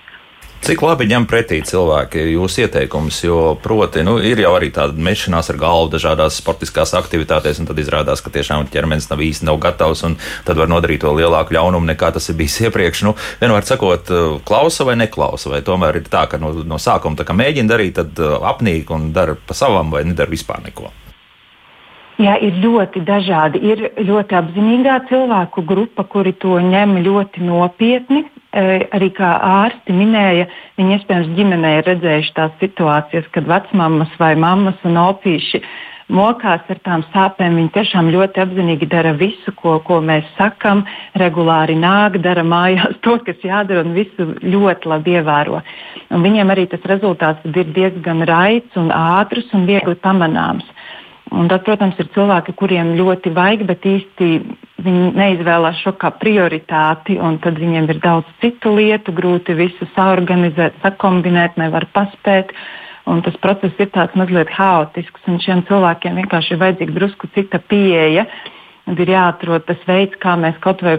[0.61, 5.49] Cik labi ņem pretī cilvēki jūsu ieteikumus, jo, proti, nu, ir jau arī tāda mešanās
[5.49, 10.05] ar galvu dažādās sportiskās aktivitātēs, un tad izrādās, ka tiešām ķermenis nav īsti nav gatavs,
[10.05, 13.07] un tad var nodarīt to lielāku ļaunumu nekā tas ir bijis iepriekš.
[13.09, 14.12] Nu, vienmēr sakot,
[14.44, 17.96] klausa vai neklausa, vai tomēr ir tā, ka no, no sākuma tā kā mēģina darīt,
[17.96, 18.20] tad
[18.53, 20.92] apnīk un dara pa savam vai nedara vispār neko.
[22.20, 23.61] Jā, ir ļoti dažādi.
[23.64, 28.26] Ir ļoti apzinīgā cilvēku grupa, kuri to ņem ļoti nopietni.
[28.50, 34.35] Eh, arī kā ārsti minēja, viņi iespējams ģimenē ir redzējuši tās situācijas, kad vecmāmas vai
[34.35, 35.62] mammas un opīši
[36.11, 37.56] mokās ar tām sāpēm.
[37.61, 40.83] Viņi tiešām ļoti apzinīgi dara visu, ko, ko mēs sakam,
[41.22, 45.62] regulāri nāk, dara mājās to, kas jādara, un visu ļoti labi ievēro.
[46.11, 50.66] Un viņiem arī tas rezultāts ir diezgan raids un ātrs un viegli pamanāms.
[51.30, 54.28] Un tad, protams, ir cilvēki, kuriem ļoti vajag, bet īsti
[54.82, 60.80] viņi neizvēlās šo kā prioritāti, un tad viņiem ir daudz citu lietu, grūti visu saorganizēt,
[60.82, 62.50] sakombinēt, nevar paspēt.
[63.10, 67.62] Un tas process ir tāds mazliet haotisks, un šiem cilvēkiem vienkārši ir vajadzīga drusku cita
[67.70, 68.26] pieeja.
[68.90, 70.98] Ir jāatrod tas veids, kā mēs kaut vai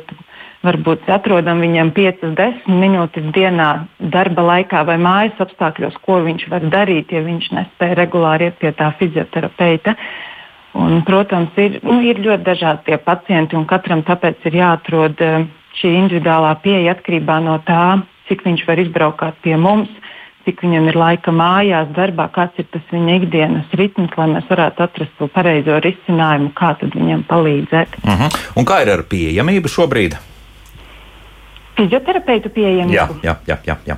[0.65, 3.69] varbūt atrodam viņam 5-10 minūtes dienā
[4.13, 8.73] darba laikā vai mājas apstākļos, ko viņš var darīt, ja viņš nespēja regulāri iet pie
[8.77, 9.95] tā fizioterapeita.
[10.77, 15.41] Un, protams, ir, nu, ir ļoti dažādi tie pacienti, un katram tāpēc ir jāatrod eh,
[15.81, 19.91] šī individuālā pieeja atkarībā no tā, cik viņš var izbraukt pie mums,
[20.45, 24.87] cik viņam ir laika mājās, darbā, kāds ir tas viņa ikdienas ritms, lai mēs varētu
[24.87, 27.99] atrast to pareizo risinājumu, kā viņam palīdzēt.
[28.03, 28.21] Uh mhm.
[28.23, 28.41] -huh.
[28.55, 30.30] Un kā ir ar pieejamību šobrīd?
[31.77, 32.95] Fizioterapeitu pieejamību.
[32.95, 33.57] Jā, jā, jā.
[33.67, 33.97] jā, jā.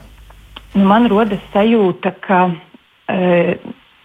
[0.74, 2.40] Nu, man rodas sajūta, ka
[3.10, 3.58] e,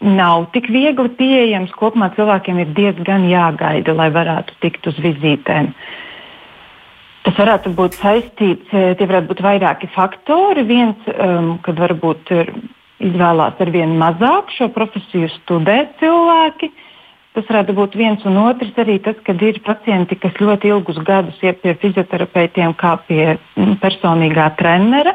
[0.05, 1.73] nav tik viegli pieejams.
[1.79, 5.73] Kopumā cilvēkiem ir diezgan jāgaida, lai varētu tikt uz vizītēm.
[7.29, 10.65] Tas varētu būt saistīts, e, tie varētu būt vairāki faktori.
[10.69, 12.33] Viens, um, kad varbūt
[13.05, 16.69] izvēlās ar vien mazāk šo profesiju studēt cilvēki.
[16.69, 16.85] Uh,
[17.39, 21.37] Tas varētu būt viens un otrs arī tas, kad ir pacienti, kas ļoti ilgus gadus
[21.47, 23.37] iet pie fizioterapeitiem kā pie
[23.79, 25.13] personīgā trenera.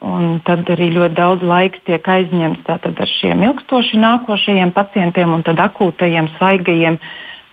[0.00, 5.60] Un tad arī ļoti daudz laika tiek aizņemts ar šiem ilgstoši nākošajiem pacientiem un tad
[5.60, 6.96] akūtajiem, svaigajiem.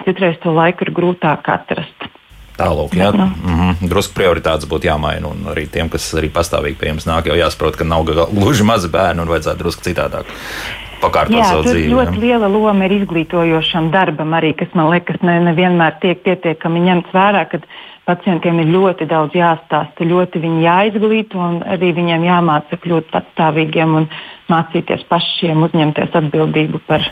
[0.05, 2.07] Citreiz to laiku ir grūtāk atrast.
[2.55, 3.25] Tālāk, jā, nu.
[3.25, 3.89] mm -hmm.
[3.89, 5.27] drusku prioritātes būtu jāmaina.
[5.27, 8.87] Un arī tiem, kas arī pastāvīgi pie jums nāk, jau jāsaprot, ka nav gluži mazi
[8.87, 10.25] bērni un vajadzētu drusku citādāk
[11.03, 11.89] pakārtot jā, savu dzīvi.
[11.91, 12.21] Ļoti jā.
[12.25, 17.47] liela loma ir izglītojošam darbam, arī, kas man liekas, ne, nevienmēr tiek pietiekami ņemts vērā.
[18.03, 24.09] Pacientiem ir ļoti daudz jāstāsta, ļoti viņi jāizglīto un arī viņiem jāmāca kļūt patstāvīgiem un
[24.51, 27.05] mācīties pašiem uzņemties atbildību par,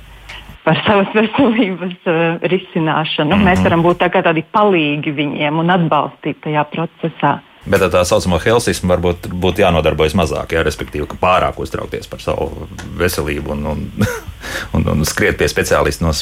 [0.66, 3.32] par savas veselības uh, risināšanu.
[3.32, 3.48] Mm -hmm.
[3.48, 3.70] Mēs mhm.
[3.70, 7.40] varam būt tā tādi palīgi viņiem un atbalstīt tajā procesā.
[7.62, 12.24] Bet ar tā saucamo helsismu varbūt būtu jānodarbojas mazāk, jā, respektīvi, ka pārāk uztraukties par
[12.24, 13.84] savu veselību un, un,
[14.78, 16.14] un, un skriet pie speciālista no,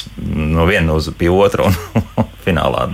[0.56, 2.90] no viena uz pie otra un finālā.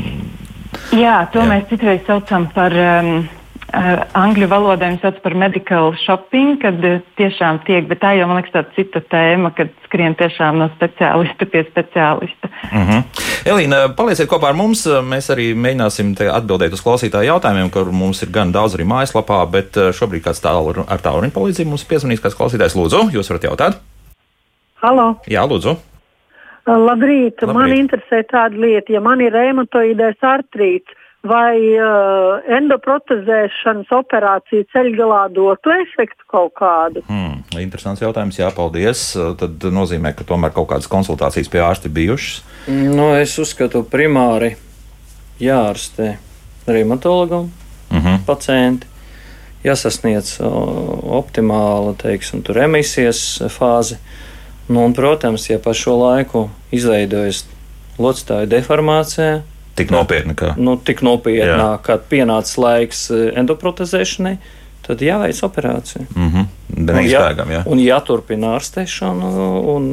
[0.95, 1.49] Jā, to jā.
[1.51, 3.27] mēs citreiz saucam par um,
[4.17, 8.41] angļu valodā viņi sauc par medical shopping, kad uh, tiešām tiek, bet tā jau man
[8.41, 12.51] liekas tāda cita tēma, kad skrien tiešām no speciālista pie speciālista.
[12.73, 12.91] Mhm.
[12.91, 13.25] -huh.
[13.47, 14.87] Elīna, palieciet kopā ar mums.
[14.87, 19.77] Mēs arī mēģināsim atbildēt uz klausītāju jautājumiem, kur mums ir gan daudz arī mājaslapā, bet
[19.77, 22.77] šobrīd kāds tālu ar tālruņa palīdzību mums piezvanīs kāds klausītājs.
[22.77, 23.79] Lūdzu, jūs varat jautāt?
[24.83, 25.17] Halo!
[25.27, 25.77] Jā, lūdzu!
[26.67, 27.43] Labrīt.
[27.43, 27.55] Labrīt!
[27.55, 30.91] Man interesē tāda lieta, ja man ir reumatoīdais artrīts
[31.29, 37.03] vai uh, endoprotezēšanas operācija ceļgalā dotu efektu kaut kādu?
[37.09, 39.09] Hmm, interesants jautājums, jā, paldies.
[39.41, 42.43] Tad nozīmē, ka tomēr kaut kādas konsultācijas pie ārsta bijušas?
[42.71, 44.55] Nu, es uzskatu, primāri
[45.43, 46.17] jārastē
[46.67, 47.51] reumatologam
[47.91, 48.07] uh mhm.
[48.07, 48.25] -huh.
[48.27, 48.87] pacienti.
[49.65, 50.39] Jāsasniedz
[51.03, 53.97] optimāla teiksim, emisijas fāze.
[54.69, 57.45] Nu, un, protams, ja pa šo laiku izveidojas
[57.99, 59.43] locītāju deformācija,
[59.77, 60.55] Tik nopietni, ka.
[60.57, 64.37] Nu, tik nopietnā, kad pienāca laiks eh, endoprotezēšanai,
[64.87, 66.07] tad jāveic operācija.
[66.15, 66.47] Mm -hmm.
[66.67, 69.29] Neizbēgam, ja, un jāturpina ārstēšana
[69.71, 69.85] un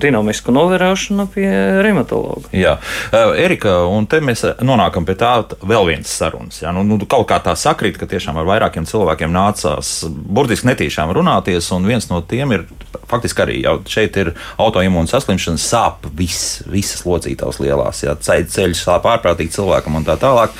[0.00, 1.46] dinamisku novērošana pie
[1.84, 2.48] reumatologa.
[2.56, 6.62] Jā, uh, Erika, un te mēs nonākam pie tā vēl vienas sarunas.
[6.62, 6.72] Ja?
[6.74, 11.68] Nu, nu, kaut kā tā sakrīt, ka tiešām ar vairākiem cilvēkiem nācās burtiski netīšām runāties,
[11.76, 12.66] un viens no tiem ir
[13.06, 19.06] faktiski arī jau šeit ir autoimūna saslimšana, sāp viss, visas locītavas lielās, ja ceļš sāp
[19.10, 20.54] ārprātīgi cilvēkam un tā tālāk.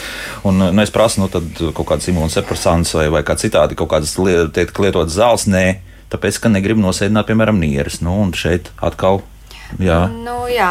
[0.46, 4.14] Un, nu, es prasu, nu, tad kaut kādas imūnsepresants vai, vai kā citādi, kaut kādas
[4.54, 5.66] teikt, lietotas zāles, nē,
[6.12, 8.00] tāpēc, ka negrib nosēdināt, piemēram, nieres.
[8.04, 9.22] Nu, un šeit atkal
[9.82, 10.68] Jā, nu, jā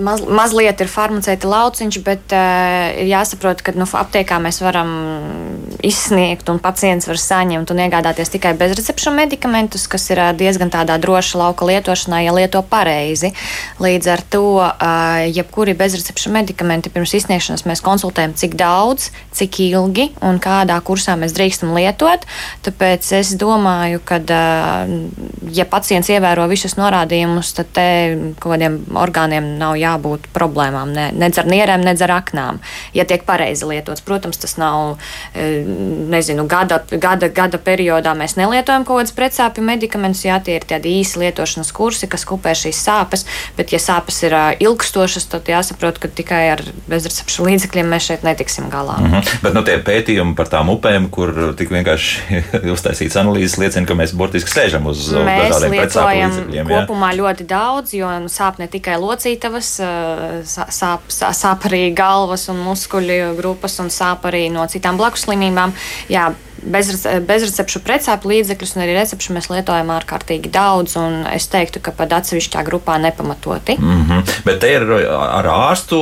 [0.00, 4.92] maz, mazliet ir farmaceita lauciņš, bet uh, ir jāsaprot, ka nu, aptiekā mēs varam
[5.84, 10.96] izsniegt un pacients var saņemt un iegādāties tikai bezrecepšu medikamentus, kas ir uh, diezgan tādā
[11.02, 13.32] droša lauka lietošanā, ja lieto pareizi.
[13.82, 20.08] Līdz ar to, uh, jebkuri bezrecepšu medikamenti pirms izsniegšanas mēs konsultējam, cik daudz, cik ilgi
[20.24, 22.24] un kādā kursā mēs drīkstam lietot.
[22.64, 24.96] Tāpēc es domāju, ka, uh,
[25.52, 27.88] ja pacients ievēro visus norādījumus, tad te
[28.40, 32.60] kaut kādiem orgāniem nav jābūt problēmām, ne, nedz ar nierēm, nedz ar aknām,
[32.96, 34.04] ja tiek pareizi lietots.
[34.06, 34.98] Protams, tas nav,
[35.34, 35.62] e,
[36.12, 40.96] nezinu, gada, gada, gada periodā mēs nelietojam kaut kādas pretsāpju medikamentus, jā, tie ir tādi
[41.00, 46.08] īsi lietošanas kursi, kas kupē šīs sāpes, bet ja sāpes ir ilgstošas, tad jāsaprot, ka
[46.08, 48.98] tikai ar bezrecepšu līdzekļiem mēs šeit netiksim galā.
[49.00, 49.42] Mm -hmm.
[49.42, 52.42] Bet nu, tie pētījumi par tām upēm, kur tik vienkārši
[52.74, 57.18] uztaisīts analīzes, liecina, ka mēs burtiski sēžam uz mēs dažādiem lietojam kopumā jā?
[57.20, 59.76] ļoti daudz, jo nu, sāp ne tikai locītavas,
[60.50, 65.74] sāp, sāp arī galvas un muskuļu grupas un sāp arī no citām blakus slimībām.
[66.10, 66.32] Jā,
[66.66, 72.16] bezrecepšu precēpu līdzekļus un arī recepšu mēs lietojam ārkārtīgi daudz, un es teiktu, ka pat
[72.18, 73.78] atsevišķā grupā nepamatoti.
[73.78, 74.36] Mm -hmm.
[74.44, 76.00] Bet te ir ar ārstu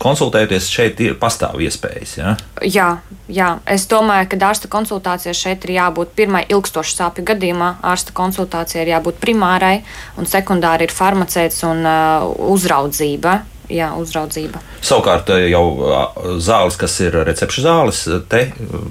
[0.00, 2.16] konsultēties šeit ir pastāv iespējas.
[2.18, 2.34] Ja?
[2.64, 2.88] Jā,
[3.28, 7.74] jā, es domāju, ka ārsta konsultācijai šeit ir jābūt pirmai ilgstošu sāpju gadījumā.
[7.92, 9.80] Ārsta konsultācijai ir jābūt primārai,
[10.18, 14.60] un sekundāri ir farmaceits un uh, uzraudzība jā, uzraudzība.
[14.84, 15.64] Savukārt, eh, jau
[16.42, 18.42] zāles, kas ir recepšu zāles, te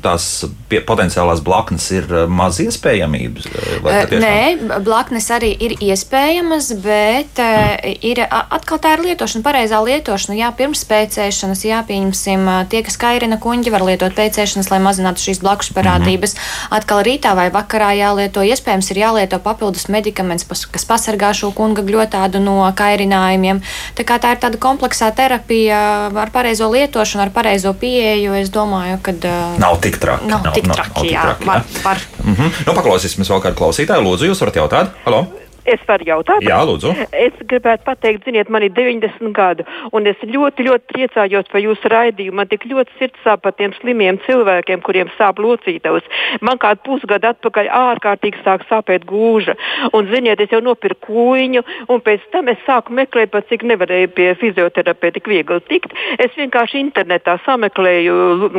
[0.04, 3.50] tās pie, potenciālās blaknes ir maz iespējamības.
[3.50, 4.24] Tiešām...
[4.24, 8.00] Nē, blaknes arī ir iespējamas, bet mm.
[8.06, 10.38] ir atkal tā ir lietošana, pareizā lietošana.
[10.40, 15.42] Jā, pirms pēcēšanas, jā, pieņemsim, tie, kas kairina kuņģi, var lietot pēcēšanas, lai mazinātu šīs
[15.44, 16.36] blakus parādības.
[16.36, 16.78] Mm -hmm.
[16.80, 22.40] Atkal rītā vai vakarā jālieto, iespējams, ir jālieto papildus medikaments, kas pasargā šo kunga gļotādu
[22.44, 23.62] no kairinājumiem.
[23.98, 25.82] Tā kā tā ir tāda kompleksā terapija
[26.14, 29.18] ar pareizo lietošanu, ar pareizo pieeju, es domāju, ka.
[29.62, 30.30] Nav tik traki.
[30.30, 31.28] Nav, nav tik traki, nav, nav jā.
[31.28, 31.84] Tik traki, var, jā.
[31.84, 32.08] var.
[32.24, 32.64] Mm -hmm.
[32.68, 34.06] Nu, paklausīsimies vēl kādu klausītāju.
[34.06, 34.98] Lūdzu, jūs varat jautāt?
[35.06, 35.39] Halo!
[35.66, 36.44] Es varu jautāt?
[36.46, 36.94] Jā, lūdzu.
[37.12, 41.92] Es gribētu pateikt, ziniet, man ir 90 gadu, un es ļoti, ļoti priecājos par jūsu
[41.92, 42.38] raidījumu.
[42.40, 46.08] Man tik ļoti sirds sāp par tiem slimiem cilvēkiem, kuriem sāp locītavas.
[46.46, 49.58] Man kādu pusgadu atpakaļ ārkārtīgi sāk sāpēt gūža.
[49.94, 54.12] Un, ziniet, es jau nopirku kūņu, un pēc tam es sāku meklēt, pat cik nevarēju
[54.16, 55.94] pie fizioterapeita tik viegli tikt.
[56.22, 58.50] Es vienkārši internetā sameklēju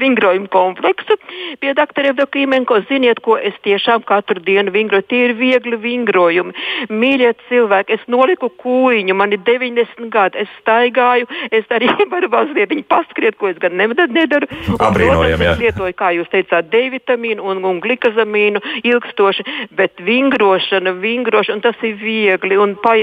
[0.00, 1.16] vingrojumu kompleksu
[1.60, 2.80] pie doktoriem Dokīmenko.
[2.90, 5.06] Ziniet, ko es tiešām katru dienu vingroju.
[5.10, 6.54] Tie ir viegli vingrojumi.
[6.90, 12.74] Mīļie cilvēki, es noliku kūjiņu, man ir 90 gadi, es staigāju, es arī varu mazliet
[12.90, 14.48] paskriet, ko es gan nedaru.
[14.78, 15.54] Apbrīnojam, jā.
[15.54, 21.86] Es lietoju, kā jūs teicāt, D vitamīnu un, un glikazamīnu ilgstoši, bet vingrošana, vingrošana, tas
[21.86, 22.96] ir viegli un pa,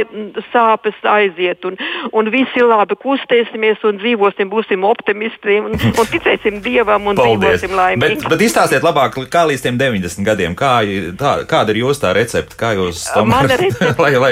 [0.52, 1.78] sāpes aiziet un,
[2.18, 7.62] un visi labi kustēsimies un dzīvosim, būsim optimisti un, un ticēsim Dievam un Paldies.
[7.62, 8.22] dzīvosim laimīgi.
[8.24, 10.74] Bet, bet izstāstiet labāk, kā līdz tiem 90 gadiem, kā,
[11.20, 12.57] tā, kāda ir jūsu tā recepte?
[12.58, 14.00] Kā jūs tam redzat?
[14.04, 14.32] lai, lai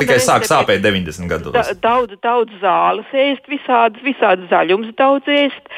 [0.00, 1.54] tikai sāk sāpēt 90 gados.
[1.56, 5.72] Da, daudz, daudz zāles ēst, visādas, visādas zaļums daudz ēst,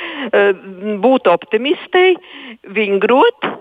[1.04, 2.16] būt optimistei,
[2.76, 3.55] vingrot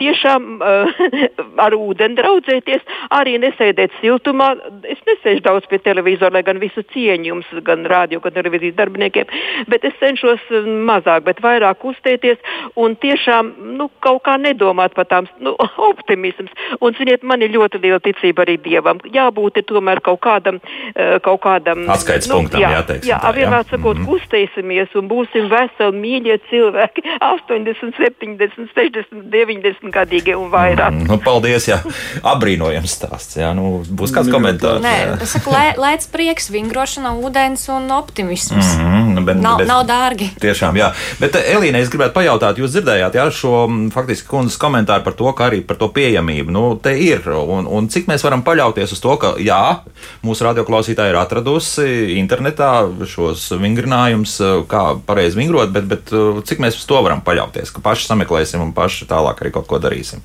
[0.00, 1.00] tiešām uh,
[1.64, 2.82] ar ūdeni draudzēties,
[3.16, 4.52] arī nesēdēt siltumā.
[4.84, 9.30] Es nesēžu daudz pie televizora, lai gan visu cieņu jums, gan radio, gan televīzijas darbiniekiem,
[9.72, 12.40] bet es cenšos eh, mazāk, bet vairāk uztēties
[12.80, 15.54] un tiešām nu, kaut kā nedomāt par tām nu,
[15.90, 16.52] optimisms.
[16.80, 19.00] Un, ziniet, man ir ļoti liela ticība arī Dievam.
[19.08, 23.08] Jābūt tomēr kaut kādam, uh, kaut kādam atskaites nu, punktam, jā, jāteiks.
[23.08, 23.70] Jā, tā, vienmēr jā.
[23.72, 24.12] sakot, mm -hmm.
[24.12, 30.94] kustēsimies un būsim veseli, mīļie cilvēki, 80, 70, 60 90 gadīgi un vairāk.
[30.94, 31.78] Mm, nu, paldies, jā.
[32.26, 33.38] Apbrīnojams stāsts.
[33.38, 33.52] Jā.
[33.56, 34.82] Nu, būs kāds komentārs.
[34.82, 38.74] Nē, es saku, lē, lēc prieks, vingrošana, ūdens un optimisms.
[38.76, 40.30] Mm -hmm, bet, nav, bet, nav dārgi.
[40.40, 40.90] Tiešām, jā.
[41.20, 45.12] Bet, eh, Elīna, es gribētu pajautāt, jūs dzirdējāt jā, šo mm, faktiski kundzes komentāru par
[45.12, 46.50] to, ka arī par to pieejamību.
[46.50, 49.80] Nu, te ir, un, un cik mēs varam paļauties uz to, ka, jā,
[50.22, 56.76] mūsu radioklausītāji ir atradusi internetā šos vingrinājumus, kā pareizi vingrot, bet, bet eh, cik mēs
[56.80, 60.24] uz to varam paļauties, ka paši sameklēsim un paši tā tālāk arī kaut ko darīsim.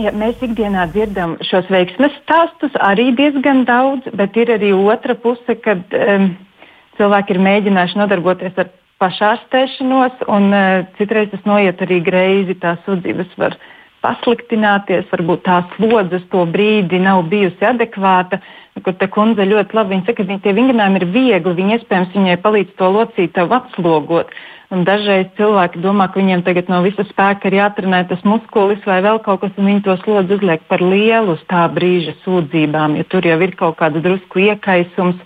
[0.00, 5.56] Ja, mēs ikdienā dzirdam šos veiksmes stāstus arī diezgan daudz, bet ir arī otra puse,
[5.60, 6.30] kad um,
[6.96, 8.70] cilvēki ir mēģinājuši nodarboties ar
[9.02, 12.56] pašārstēšanos, un uh, citreiz tas noiet arī greizi.
[12.62, 13.58] Tās sudzības var
[14.02, 18.40] pasliktināties, varbūt tā slodze uz to brīdi nav bijusi adekvāta.
[18.82, 22.38] Kur te kundze ļoti labi viņa saka, ka tie vingrinājumi ir viegli, viņi iespējams viņai
[22.44, 24.32] palīdz to locītavu atslogot.
[24.72, 29.02] Un dažreiz cilvēki domā, ka viņiem tagad no visa spēka ir jātrenē tas muskulis vai
[29.04, 33.04] vēl kaut kas, un viņi to slodzi uzliek par lielu uz tā brīža sūdzībām, jo
[33.12, 35.20] tur jau ir kaut kāds drusku iekaisums.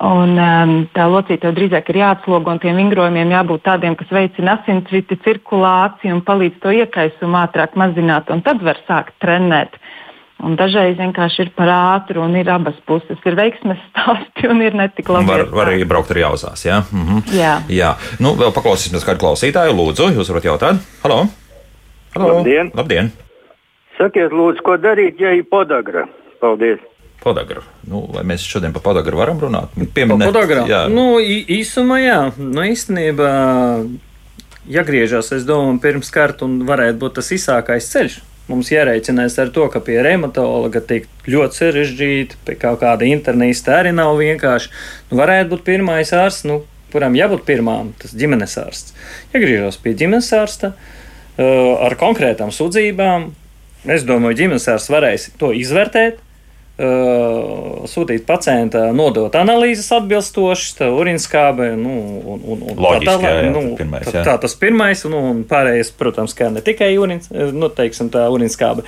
[0.00, 5.18] Un, um, tā locītava drīzāk ir jāatslogo, un tiem vingrojumiem jābūt tādiem, kas veicina asinsriti,
[5.26, 9.76] cirkulāciju un palīdz to iekaisumu ātrāk mazināt, un tad var sākt trenēt.
[10.40, 13.18] Un dažreiz vienkārši ir par ātru, un ir abas puses.
[13.28, 15.28] Ir veiksmes stāsti, un ir netik labi.
[15.28, 16.80] Var, var arī braukt ar jauzās, jā?
[16.96, 17.20] Mhm.
[17.36, 17.58] Jā.
[17.68, 17.90] jā.
[18.24, 19.76] Nu, vēl paklausīsimies kādu klausītāju.
[19.76, 20.86] Lūdzu, jūs varat jautāt?
[21.04, 21.26] Halo!
[22.16, 22.38] Halo.
[22.38, 22.72] Labdien!
[22.72, 23.12] Labdien!
[24.00, 26.08] Sakiet, lūdzu, ko darīt, ja ir podagra?
[26.40, 26.80] Paldies!
[27.20, 27.60] Podagra.
[27.84, 29.74] Nu, vai mēs šodien par podagra varam runāt?
[29.76, 30.64] Pieminēt, podagra.
[30.68, 30.80] Jā.
[30.88, 32.20] Nu, īsumā, jā.
[32.40, 33.32] Nu, īstenībā,
[34.72, 38.16] ja griežas, es domāju, pirms kārta un varētu būt tas īsākais ceļš.
[38.50, 43.92] Mums jārēķinās ar to, ka pie reumatologa tiek ļoti sarežģīti, pie kaut kāda internīsta arī
[43.94, 44.72] nav vienkārši.
[45.10, 48.96] Nu, varētu būt pirmais ārsts, nu, kuram jābūt pirmām, tas ģimenes ārsts.
[49.34, 53.28] Ja griežos pie ģimenes ārsta uh, ar konkrētām sūdzībām,
[53.92, 56.18] es domāju, ģimenes ārsts varēs to izvērtēt
[57.90, 63.50] sūtīt pacienta, nodot analīzes atbilstošas, urinskābe, nu, un, un, un Loģiski, tā tālāk.
[63.54, 67.68] Nu, pirmais, tā, tā tas pirmais, un, un pārējais, protams, kā ne tikai urins, nu,
[67.74, 68.86] teiksim, tā urinskābe.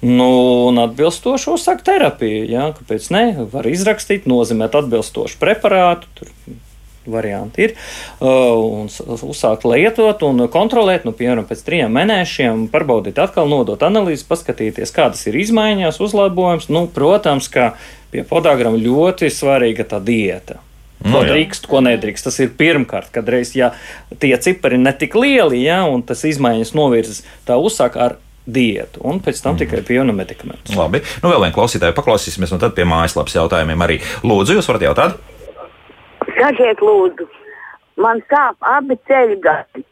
[0.00, 0.30] Nu,
[0.70, 2.46] un atbilstoši uzsākt terapiju.
[2.48, 3.24] Jā, kāpēc ne?
[3.52, 6.08] Var izrakstīt, nozīmēt atbilstošu preparātu.
[6.16, 6.32] Tur
[7.08, 7.74] varianti ir,
[8.20, 8.90] uh, un
[9.30, 15.24] uzsākt lietot un kontrolēt, nu, piemēram, pēc trim mēnešiem, pārbaudīt, atkal nodot analīzi, paskatīties, kādas
[15.30, 16.68] ir izmaiņas, uzlabojums.
[16.72, 17.72] Nu, protams, ka
[18.12, 20.60] pie podagram ļoti svarīga tā diēta.
[21.00, 22.26] Ko no, drīkst, ko nedrīkst.
[22.28, 23.70] Tas ir pirmkārt, kad reiz, ja
[24.20, 28.18] tie cipari ir netik lieli, ja, un tas izmaiņas novirzas, tā uzsāk ar
[28.50, 29.62] diētu, un pēc tam mm.
[29.62, 30.76] tikai piena medikamentus.
[30.76, 34.00] Labi, nu vēl vienu klausītāju paklausīsimies, un tad pie mājaslapas jautājumiem arī.
[34.26, 35.29] Lūdzu, jūs varat jautāt?
[36.40, 37.26] Sakiet, lūdzu,
[38.00, 39.84] man sāp abi ceļu gadi,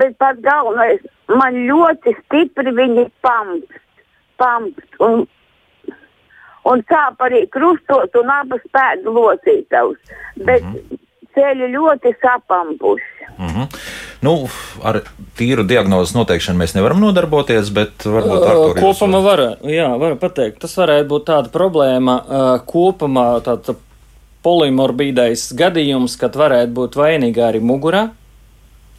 [0.00, 3.82] bet pats galvenais, man ļoti stipri viņi pampt,
[4.40, 5.26] pampt un,
[6.72, 10.00] un sāp arī krustot un abas pēdu locītavas,
[10.36, 11.00] bet mm -hmm.
[11.36, 13.14] ceļi ļoti sapampuši.
[13.38, 13.66] Mm -hmm.
[14.20, 14.48] Nu,
[14.82, 15.02] ar
[15.38, 20.58] tīru diagnozi noteikšanu mēs nevaram nodarboties, bet varbūt ar to kopumā var, jā, var pateikt.
[20.58, 22.16] Tas varētu būt tāda problēma
[22.66, 23.76] kopumā, tāda
[24.46, 28.08] polimorbīdais gadījums, kad varētu būt vainīga arī mugurā.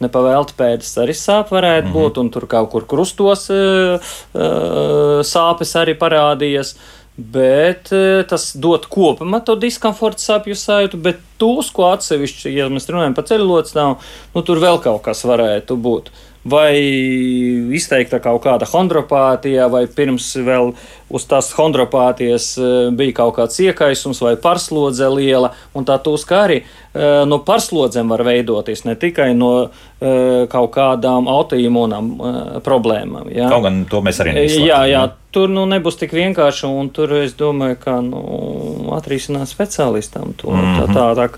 [0.00, 1.98] Nepavēlti pēdas arī sāp varētu mm -hmm.
[1.98, 4.00] būt, un tur kaut kur krustos uh,
[4.34, 6.76] uh, sāpes arī parādījies.
[7.16, 12.88] Bet uh, tas dod kopumā to diskomforta sāpju sajūtu, bet tūs, ko atsevišķi, ja mēs
[12.90, 13.96] runājam par ceļotājiem,
[14.34, 16.12] nu tur vēl kaut kas varētu būt.
[16.40, 16.72] Vai
[17.76, 20.70] izteikta kaut kāda chondropātija, vai pirms vēl
[21.12, 22.54] uz tās chondropātijas
[22.96, 26.62] bija kaut kāds iekaisums vai parslodze liela, un tā tūs kā arī
[26.94, 29.68] no nu, parslodzēm var veidoties ne tikai no
[30.50, 32.08] kaut kādām autoimūnām
[32.64, 33.28] problēmām.
[33.36, 33.50] Jā.
[33.52, 34.66] Kaut gan to mēs arī nezinām.
[34.66, 35.02] Jā, jā,
[35.34, 38.22] tur nu, nebūs tik vienkārši, un tur es domāju, ka nu,
[38.96, 40.80] atrisināt speciālistam to mm -hmm.
[40.80, 41.28] tā, tā, tā,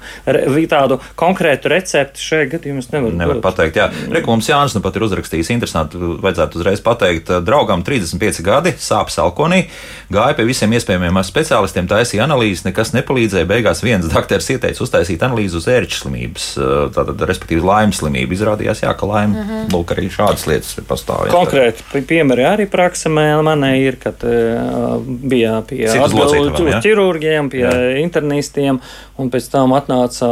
[0.71, 3.17] tādu konkrētu recepti šajā gadījumā es nevaru.
[3.19, 3.45] Nevar dot.
[3.47, 3.89] pateikt, jā.
[3.91, 4.17] Mm.
[4.19, 9.65] Reklams Jānis nu pat ir uzrakstījis interesanti, vajadzētu uzreiz pateikt, draugam 35 gadi, sāpes alkonī,
[10.13, 15.59] gāja pie visiem iespējamiem speciālistiem, taisīja analīzes, nekas nepalīdzēja, beigās viens dakteris ieteica uztaisīt analīzi
[15.61, 16.49] uz ērču slimības,
[16.97, 18.37] tātad, respektīvi, laimes slimību.
[18.37, 19.73] Izrādījās, jā, ka laime, mm -hmm.
[19.75, 21.29] lūk, arī šādas lietas pastāv.
[21.33, 27.73] Konkrēti piemēri arī praksē manai ir, kad uh, bija pie atbildības ķirurģiem, pie jā.
[28.03, 28.81] internistiem,
[29.21, 30.29] un pēc tam atnāca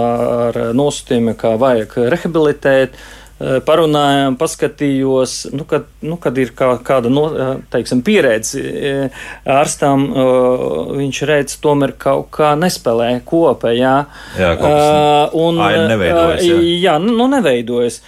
[0.49, 2.95] ar nosūtījumu, kā vajag rehabilitēt.
[2.95, 9.23] Eh, parunājām, paskatījos, nu, kad, nu, kad ir kā, kāda no, eh, teiksim, pieredze eh,
[9.49, 10.05] ārstam,
[10.99, 13.73] viņš redz, tomēr kaut kā nespēlē kopā.
[13.73, 13.95] Jā,
[14.37, 16.43] jā uh, un neveidojas.
[16.45, 18.01] Jā, jā nu, nu, neveidojas.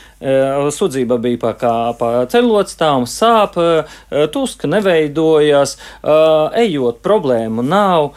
[0.77, 3.57] Sudzība bija pa, kā, pa ceļotstām, sāp,
[4.31, 5.73] tuska neveidojas,
[6.63, 8.13] ejot problēmu nav,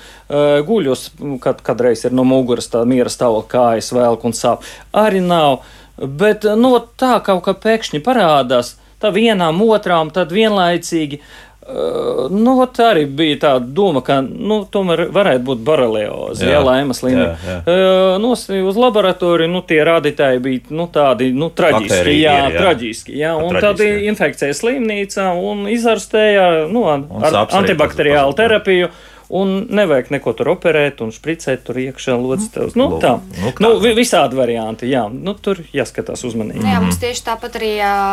[0.68, 1.08] guļus,
[1.42, 5.64] kad, kadreiz ir no muguras tā miera stāvokļa kājas velk un sāp, arī nav.
[5.98, 11.22] Bet no nu, tā kaut kā pēkšņi parādās, tā vienām, otrām, tad vienlaicīgi.
[11.66, 17.02] Uh, nu, tā arī bija tā doma, ka nu, tomēr varētu būt borelioze, ja laimas
[17.02, 17.32] līnija.
[17.66, 22.20] Uh, nu, uz laboratoriju nu, tie rādītāji bija nu, tādi nu, traģiski.
[22.20, 22.62] Jā, ir, jā.
[22.62, 23.34] traģiski jā.
[23.42, 28.94] Un tad infekcija slimnīcā un izārstēja nu, ar, ar antibakteriālu terapiju.
[29.30, 32.76] Un nevajag neko tur operēt un spricēt tur iekšā locītājus.
[32.76, 33.20] Nu, Nu, tā.
[33.42, 33.52] nu?
[33.60, 35.06] Nu, vi- visādi varianti, jā.
[35.12, 36.62] Nu, tur jāskatās uzmanīgi.
[36.64, 37.72] Jā, mums tieši tāpat arī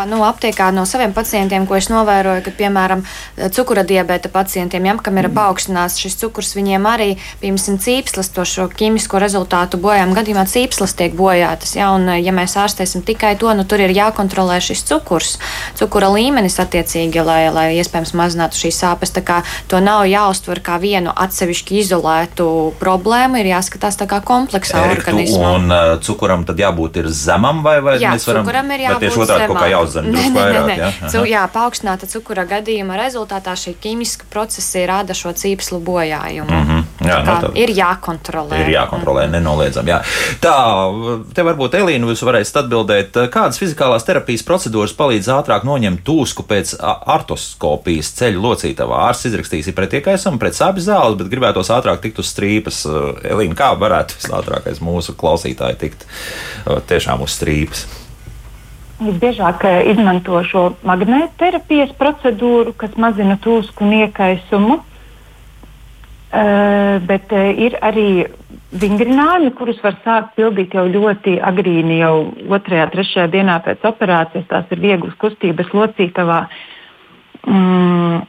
[0.09, 3.05] nu, aptiekā no saviem pacientiem, ko es novēroju, ka, piemēram,
[3.53, 8.69] cukura diabēta pacientiem, ja, kam ir paaugstināts šis cukurs, viņiem arī, piemēram, cīpslas, to šo
[8.73, 11.77] ķīmisko rezultātu bojājuma gadījumā cīpslas tiek bojātas.
[11.77, 15.39] Ja, un, ja mēs ārstēsim tikai to, nu, tur ir jākontrolē šis cukurs,
[15.79, 19.13] cukura līmenis attiecīgi, lai, lai iespējams mazinātu šīs sāpes.
[19.13, 22.47] Tā kā to nav jāuztver kā vienu atsevišķi izolētu
[22.79, 25.51] problēmu, ir jāskatās tā kā kompleksā Eriktu, organismā.
[25.57, 29.03] un uh, cukuram tad jābūt ir zemam, vai, vai Jā, mēs varam cukuram ir jābūt
[29.07, 30.77] tieši otrādi kaut kā jāuzzem Nē, nē, nē, nē.
[30.79, 30.91] jā?
[31.09, 31.25] Aha.
[31.33, 36.51] jā, paaugstināta cukura gadījumā rezultātā šī ķīmiska procesa rada šo cīpslu bojājumu.
[36.53, 36.85] Mhm.
[37.07, 38.61] Jā, Tā nu, tā- ir jākontrolē.
[38.63, 39.93] Ir jākontrolē, nenoliedzami.
[39.93, 40.01] Jā.
[40.43, 40.55] Tā,
[41.35, 46.75] te varbūt Elīna, jūs varēsiet atbildēt, kādas fizikālās terapijas procedūras palīdz ātrāk noņemt tūsku pēc
[46.83, 49.09] artoskopijas ceļu locītavā.
[49.09, 52.85] Ārsts izrakstījis ir pretiekaisam, pret sāpju zāles, bet gribētos ātrāk tikt uz strīpas.
[53.25, 56.07] Elīna, kā varētu vislātrākais mūsu klausītāji tikt
[56.89, 57.87] tiešām uz strīpas?
[59.03, 64.79] Visbiežāk eh, izmanto šo magnētterapijas procedūru, kas mazina tūsku un iekaisumu.
[66.33, 68.25] Uh, bet uh, ir arī
[68.81, 74.47] vingrinājumi, kurus var sākt pildīt jau ļoti agrīni, jau otrajā, trešajā dienā pēc operācijas.
[74.49, 76.39] Tās ir vieglas kustības locītavā,
[77.45, 78.23] mm,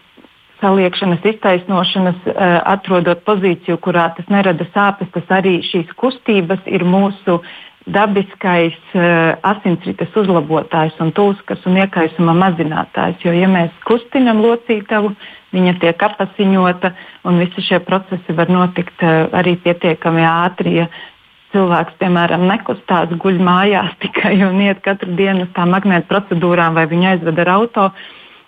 [0.59, 5.07] saliekšanas, iztaisnošanas, uh, atrodot pozīciju, kurā tas nerada sāpes.
[5.15, 7.39] Tas arī šīs kustības ir mūsu
[7.85, 13.19] dabiskais uh, asinsrites uzlabotājs un tūskas un iekaisuma mazinātājs.
[13.25, 15.11] Jo, ja mēs kustinam locītavu,
[15.53, 16.93] viņa tiek apasiņota
[17.27, 20.77] un visi šie procesi var notikt uh, arī pietiekami ātri.
[20.79, 20.87] Ja
[21.53, 26.87] cilvēks, piemēram, nekustās, guļ mājās tikai un iet katru dienu uz tām magnēta procedūrām vai
[26.89, 27.89] viņu aizved ar auto,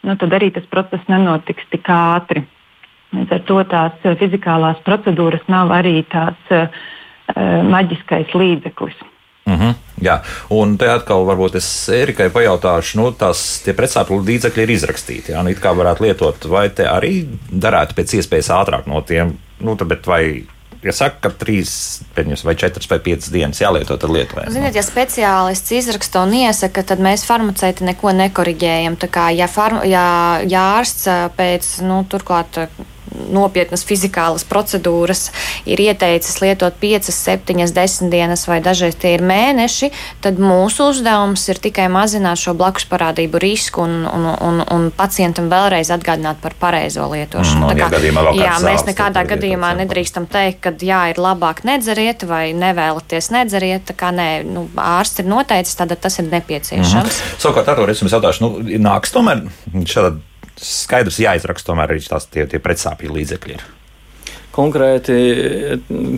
[0.08, 2.46] nu, tad arī tas process nenotiks tik ātri.
[3.16, 6.72] Līdz ar to tās uh, fizikālās procedūras nav arī tāds uh,
[7.36, 9.04] maģiskais līdzeklis.
[9.46, 10.20] Mm -hmm, jā,
[10.50, 15.32] un te atkal varbūt es Erikai pajautāšu, nu, tās pretsāpju līdzekļi ir izrakstīti.
[15.32, 19.38] Jā, nu, it kā varētu lietot, vai te arī darētu pēc iespējas ātrāk no tiem,
[19.60, 20.44] nu, tad, bet vai,
[20.84, 24.52] ja saka, ka trīs, pieņems, vai četras vai piecas dienas jālieto, tad lietojam.
[24.52, 28.98] Ziniet, ja speciālists izraksta un iesaka, tad mēs farmaceiti neko nekoriģējam.
[28.98, 32.58] Tā kā, ja, farma, ja, ja ārsts ā, pēc, nu, turklāt
[33.34, 35.30] nopietnas fizikālas procedūras
[35.66, 39.92] ir ieteicis lietot 5, 7, 10 dienas vai dažreiz tie ir mēneši,
[40.24, 45.50] tad mūsu uzdevums ir tikai mazināt šo blakus parādību risku un, un, un, un pacientam
[45.52, 47.72] vēlreiz atgādināt par pareizo lietošanu.
[47.72, 52.50] Mm, gadījumā vēl jā, mēs nekādā gadījumā nedrīkstam teikt, ka jā, ir labāk nedzeriet vai
[52.58, 53.86] nevēlaties nedzeriet.
[53.90, 56.94] Tā kā nē, nu, ārsts ir noteicis, tad tas ir nepieciešams.
[56.94, 57.42] Mm -hmm.
[57.44, 59.46] Savukārt, Artur, es jums jautāšu, nu, nāks tomēr
[59.86, 60.16] šāda
[60.62, 63.58] skaidrs jāizraksta tomēr arī tās tie, tie pretsāpju līdzekļi.
[63.60, 63.64] Ir.
[64.56, 65.16] Konkrēti,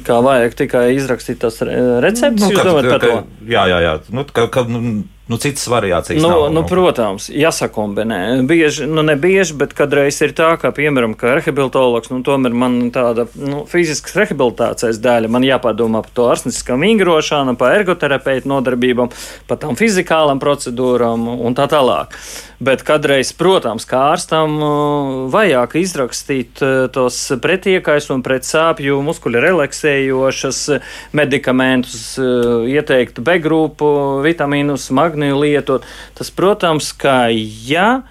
[0.05, 3.13] kā vajag tikai izrakstīt tās re- receptes, Nu, jūs ka- domājat ka- par to?
[3.15, 3.93] ka- Jā, jā, jā.
[4.13, 4.79] Nu, ka, ka, nu,
[5.27, 6.21] nu, citas variācijas.
[6.21, 8.45] Nu, nav, nu, protams, jāsakombinē.
[8.45, 12.91] Bieži, nu, ne bieži, bet kādreiz ir tā, ka, piemēram, kā rehabilitologs, nu, tomēr man
[12.91, 19.09] tāda nu, fiziskas rehabilitācijas daļa, man jāpadomā par to ārstnieciskām vingrošanu, par ergoterapeitu nodarbībām,
[19.47, 22.13] par tām fizikālām procedūrām un tā tālāk.
[22.57, 29.43] Bet kādreiz, protams, kā ārstam uh, vajag izrakstīt uh, tos pretiekais un pret sāpju muskuļu
[29.43, 33.91] relaksējošas uh, medikamentus, ieteikt B grupu,
[34.25, 35.85] vitamīnus, magniju lietot.
[36.17, 38.01] Tas, protams, ka jā.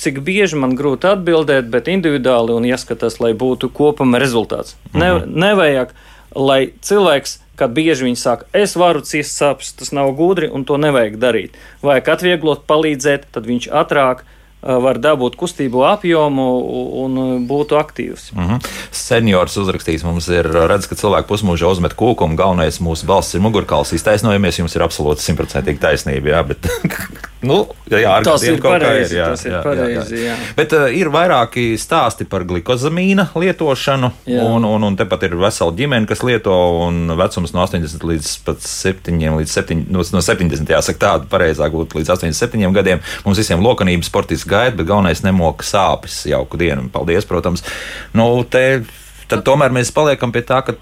[0.00, 4.76] Cik bieži man grūti atbildēt, bet individuāli un jāskatās, lai būtu kopuma rezultāts.
[4.96, 5.92] Ne, nevajag,
[6.36, 10.80] lai cilvēks, kā bieži viņi saka, es varu ciest sāpes, tas nav gudri un to
[10.80, 11.56] nevajag darīt.
[11.84, 16.46] Vajag atvieglot, palīdzēt, tad viņš ātrāk uh, var dabūt kustību apjomu
[17.04, 18.30] un uh, būtu aktīvs.
[18.34, 18.70] Mm -hmm.
[18.90, 23.44] Seniors uzrakstījis mums, ir redz, ka cilvēki pusmūžā uzmet kūku, un galvenais mūsu balss ir
[23.44, 23.92] mugurkauls.
[23.92, 26.28] Iztaisnojamies, jums ir absolūti simtprocentīgi taisnība.
[26.36, 26.66] Jā, bet,
[27.46, 27.56] nu,
[27.88, 30.34] jā, jā, ar Tas ir pareizi, jā, tas ir jā, jā, pareizi, jā.
[30.34, 30.48] jā.
[30.58, 34.44] Bet uh, ir vairāki stāsti par glikozamīna lietošanu, Jā.
[34.44, 36.54] un, un, un tepat ir vesela ģimene, kas lieto,
[36.86, 41.74] un vecums no 80 līdz pat 7, līdz 7, no, no 70, jāsaka tāda pareizāk
[41.76, 43.00] būtu līdz 87 gadiem.
[43.24, 46.88] Mums visiem lokanības sportists gaida, bet galvenais nemoka sāpes jauku dienu.
[46.92, 47.64] Paldies, protams.
[48.16, 48.82] Nu, te,
[49.30, 50.76] tad tomēr mēs paliekam pie tā, ka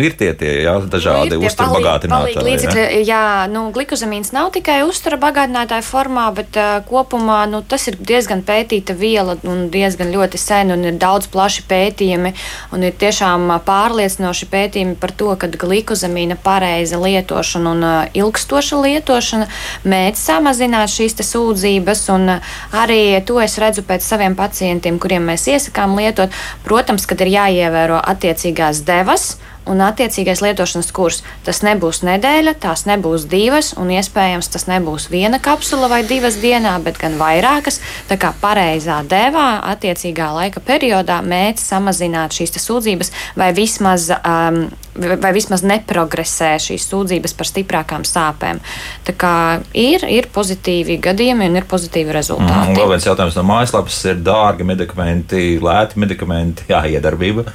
[0.00, 2.44] ir tie, tie jā, dažādi Nu, tie uzturu palīgi- bagātinātāji.
[2.46, 2.84] līdzekļi.
[3.04, 8.40] Jā, nu, glikozamīns nav tikai uztura bagātinātāja formā, bet uh, kopumā nu, tas ir diezgan
[8.42, 12.32] pētīta viela un diezgan ļoti sen, un ir daudz plaši pētījumi.
[12.72, 19.46] Un ir tiešām pārliecinoši pētījumi par to, ka glikozamīna pareiza lietošana un uh, ilgstoša lietošana
[19.84, 22.06] mēdz samazināt šīs sūdzības.
[22.16, 22.40] Un, uh,
[22.72, 26.32] arī to es redzu pēc saviem pacientiem, kuriem mēs iesakām lietot.
[26.64, 29.36] Protams, kad ir jāievēro attiecīgās devas
[29.66, 31.22] un attiecīgais lietošanas kurs.
[31.46, 36.76] Tas nebūs nedēļa, tās nebūs divas, un iespējams tas nebūs viena kapsula vai divas dienā,
[36.84, 37.80] bet gan vairākas.
[38.10, 44.62] Tā kā pareizā devā, attiecīgā laika periodā mēģina samazināt šīs sūdzības, vai vismaz, um,
[44.94, 48.60] vai vismaz neprogresē šīs sūdzības par stiprākām sāpēm.
[49.08, 49.34] Tā kā
[49.74, 52.68] ir, ir pozitīvi gadījumi un ir pozitīvi Mm, rezultāti.
[52.68, 57.46] un vēl viens jautājums no mājaslapas ir dārgi medikamenti, lēti medikamenti, jā, iedarbība.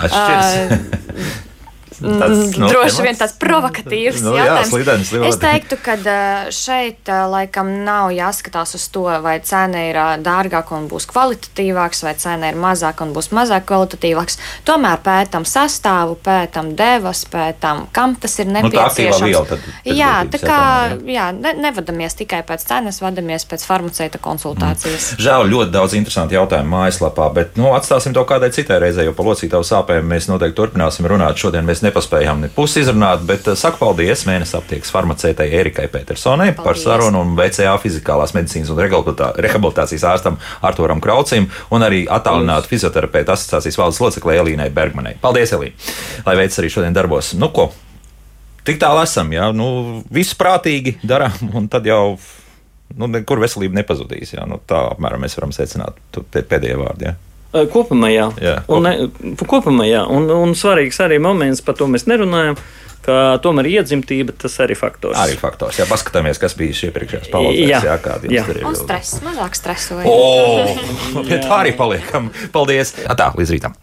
[2.00, 2.56] Atšķiras.
[2.56, 4.70] Mm, Droši vien tāds provokatīvs Nu, jā, jautājums.
[4.72, 5.28] slidens ļoti.
[5.28, 5.96] es teiktu, ka
[6.54, 12.48] šeit laikam nav jāskatās uz to, vai cena ir dārgāka un būs kvalitatīvāks, vai cena
[12.50, 14.38] ir mazāka un būs mazāk kvalitatīvāks.
[14.64, 19.28] Tomēr pētām sastāvu, pētām devas, pētām, kam tas ir Nu, tā nepieciešams.
[19.28, 20.60] viela tad pēc jā, tā kā
[21.06, 25.14] jā, ne, nevadamies tikai pēc cenas, vadamies pēc farmaceita konsultācijas.
[25.20, 29.26] Žēl, ļoti daudz interesantu jautājumu mājaslapā, bet nu, atstāsim to kādai citai reizei, jo par
[29.30, 31.36] locītavu sāpēm mēs noteikti turpināsim runāt.
[31.40, 36.52] Šodien mēs nepaspējām ne pusi izrunāt, bet eh, saku paldies mēnesis aptiekas farmaceitei Erikai Petersonai
[36.56, 36.86] par Paldies.
[36.86, 43.34] sarunu un VCA fizikālās medicīnas un rehabilitā- rehabilitācijas ārstam Arturam Kraucim un arī attālinātu fizioterapeitu
[43.34, 45.16] asociācijas valdes loceklē Elīnai Bergmanai.
[45.20, 45.72] Paldies, Elī!
[46.26, 47.34] Lai veids arī šodien darbos.
[47.38, 47.70] Nu, ko?
[48.64, 52.18] Tik tālu esam, jā, nu, visu prātīgi darām, un tad jau
[52.96, 54.34] nu, nekur veselība nepazudīs.
[54.36, 55.96] Jā, nu, tā apmēram mēs varam secināt
[56.36, 57.08] pēdējie vārdi.
[57.08, 57.16] Jā.
[57.50, 58.28] Kopumā jā.
[58.38, 60.04] Jā, un, ne, kopumā jā.
[60.06, 62.58] Un, un svarīgs arī moments, par to mēs nerunājam,
[63.02, 65.18] ka tomēr iedzimtība tas arī faktors.
[65.18, 65.80] Arī faktors.
[65.80, 67.60] Jā, paskatāmies, kas bija šī iepriekšējās paudzēs.
[67.72, 67.98] Jā,
[68.30, 68.66] Jā, tur ir.
[68.70, 70.06] Un stress, mazāk stresoja.
[70.06, 72.30] O, pie tā arī paliekam.
[72.54, 72.94] Paldies!
[73.02, 73.78] Tā, līdz rītam!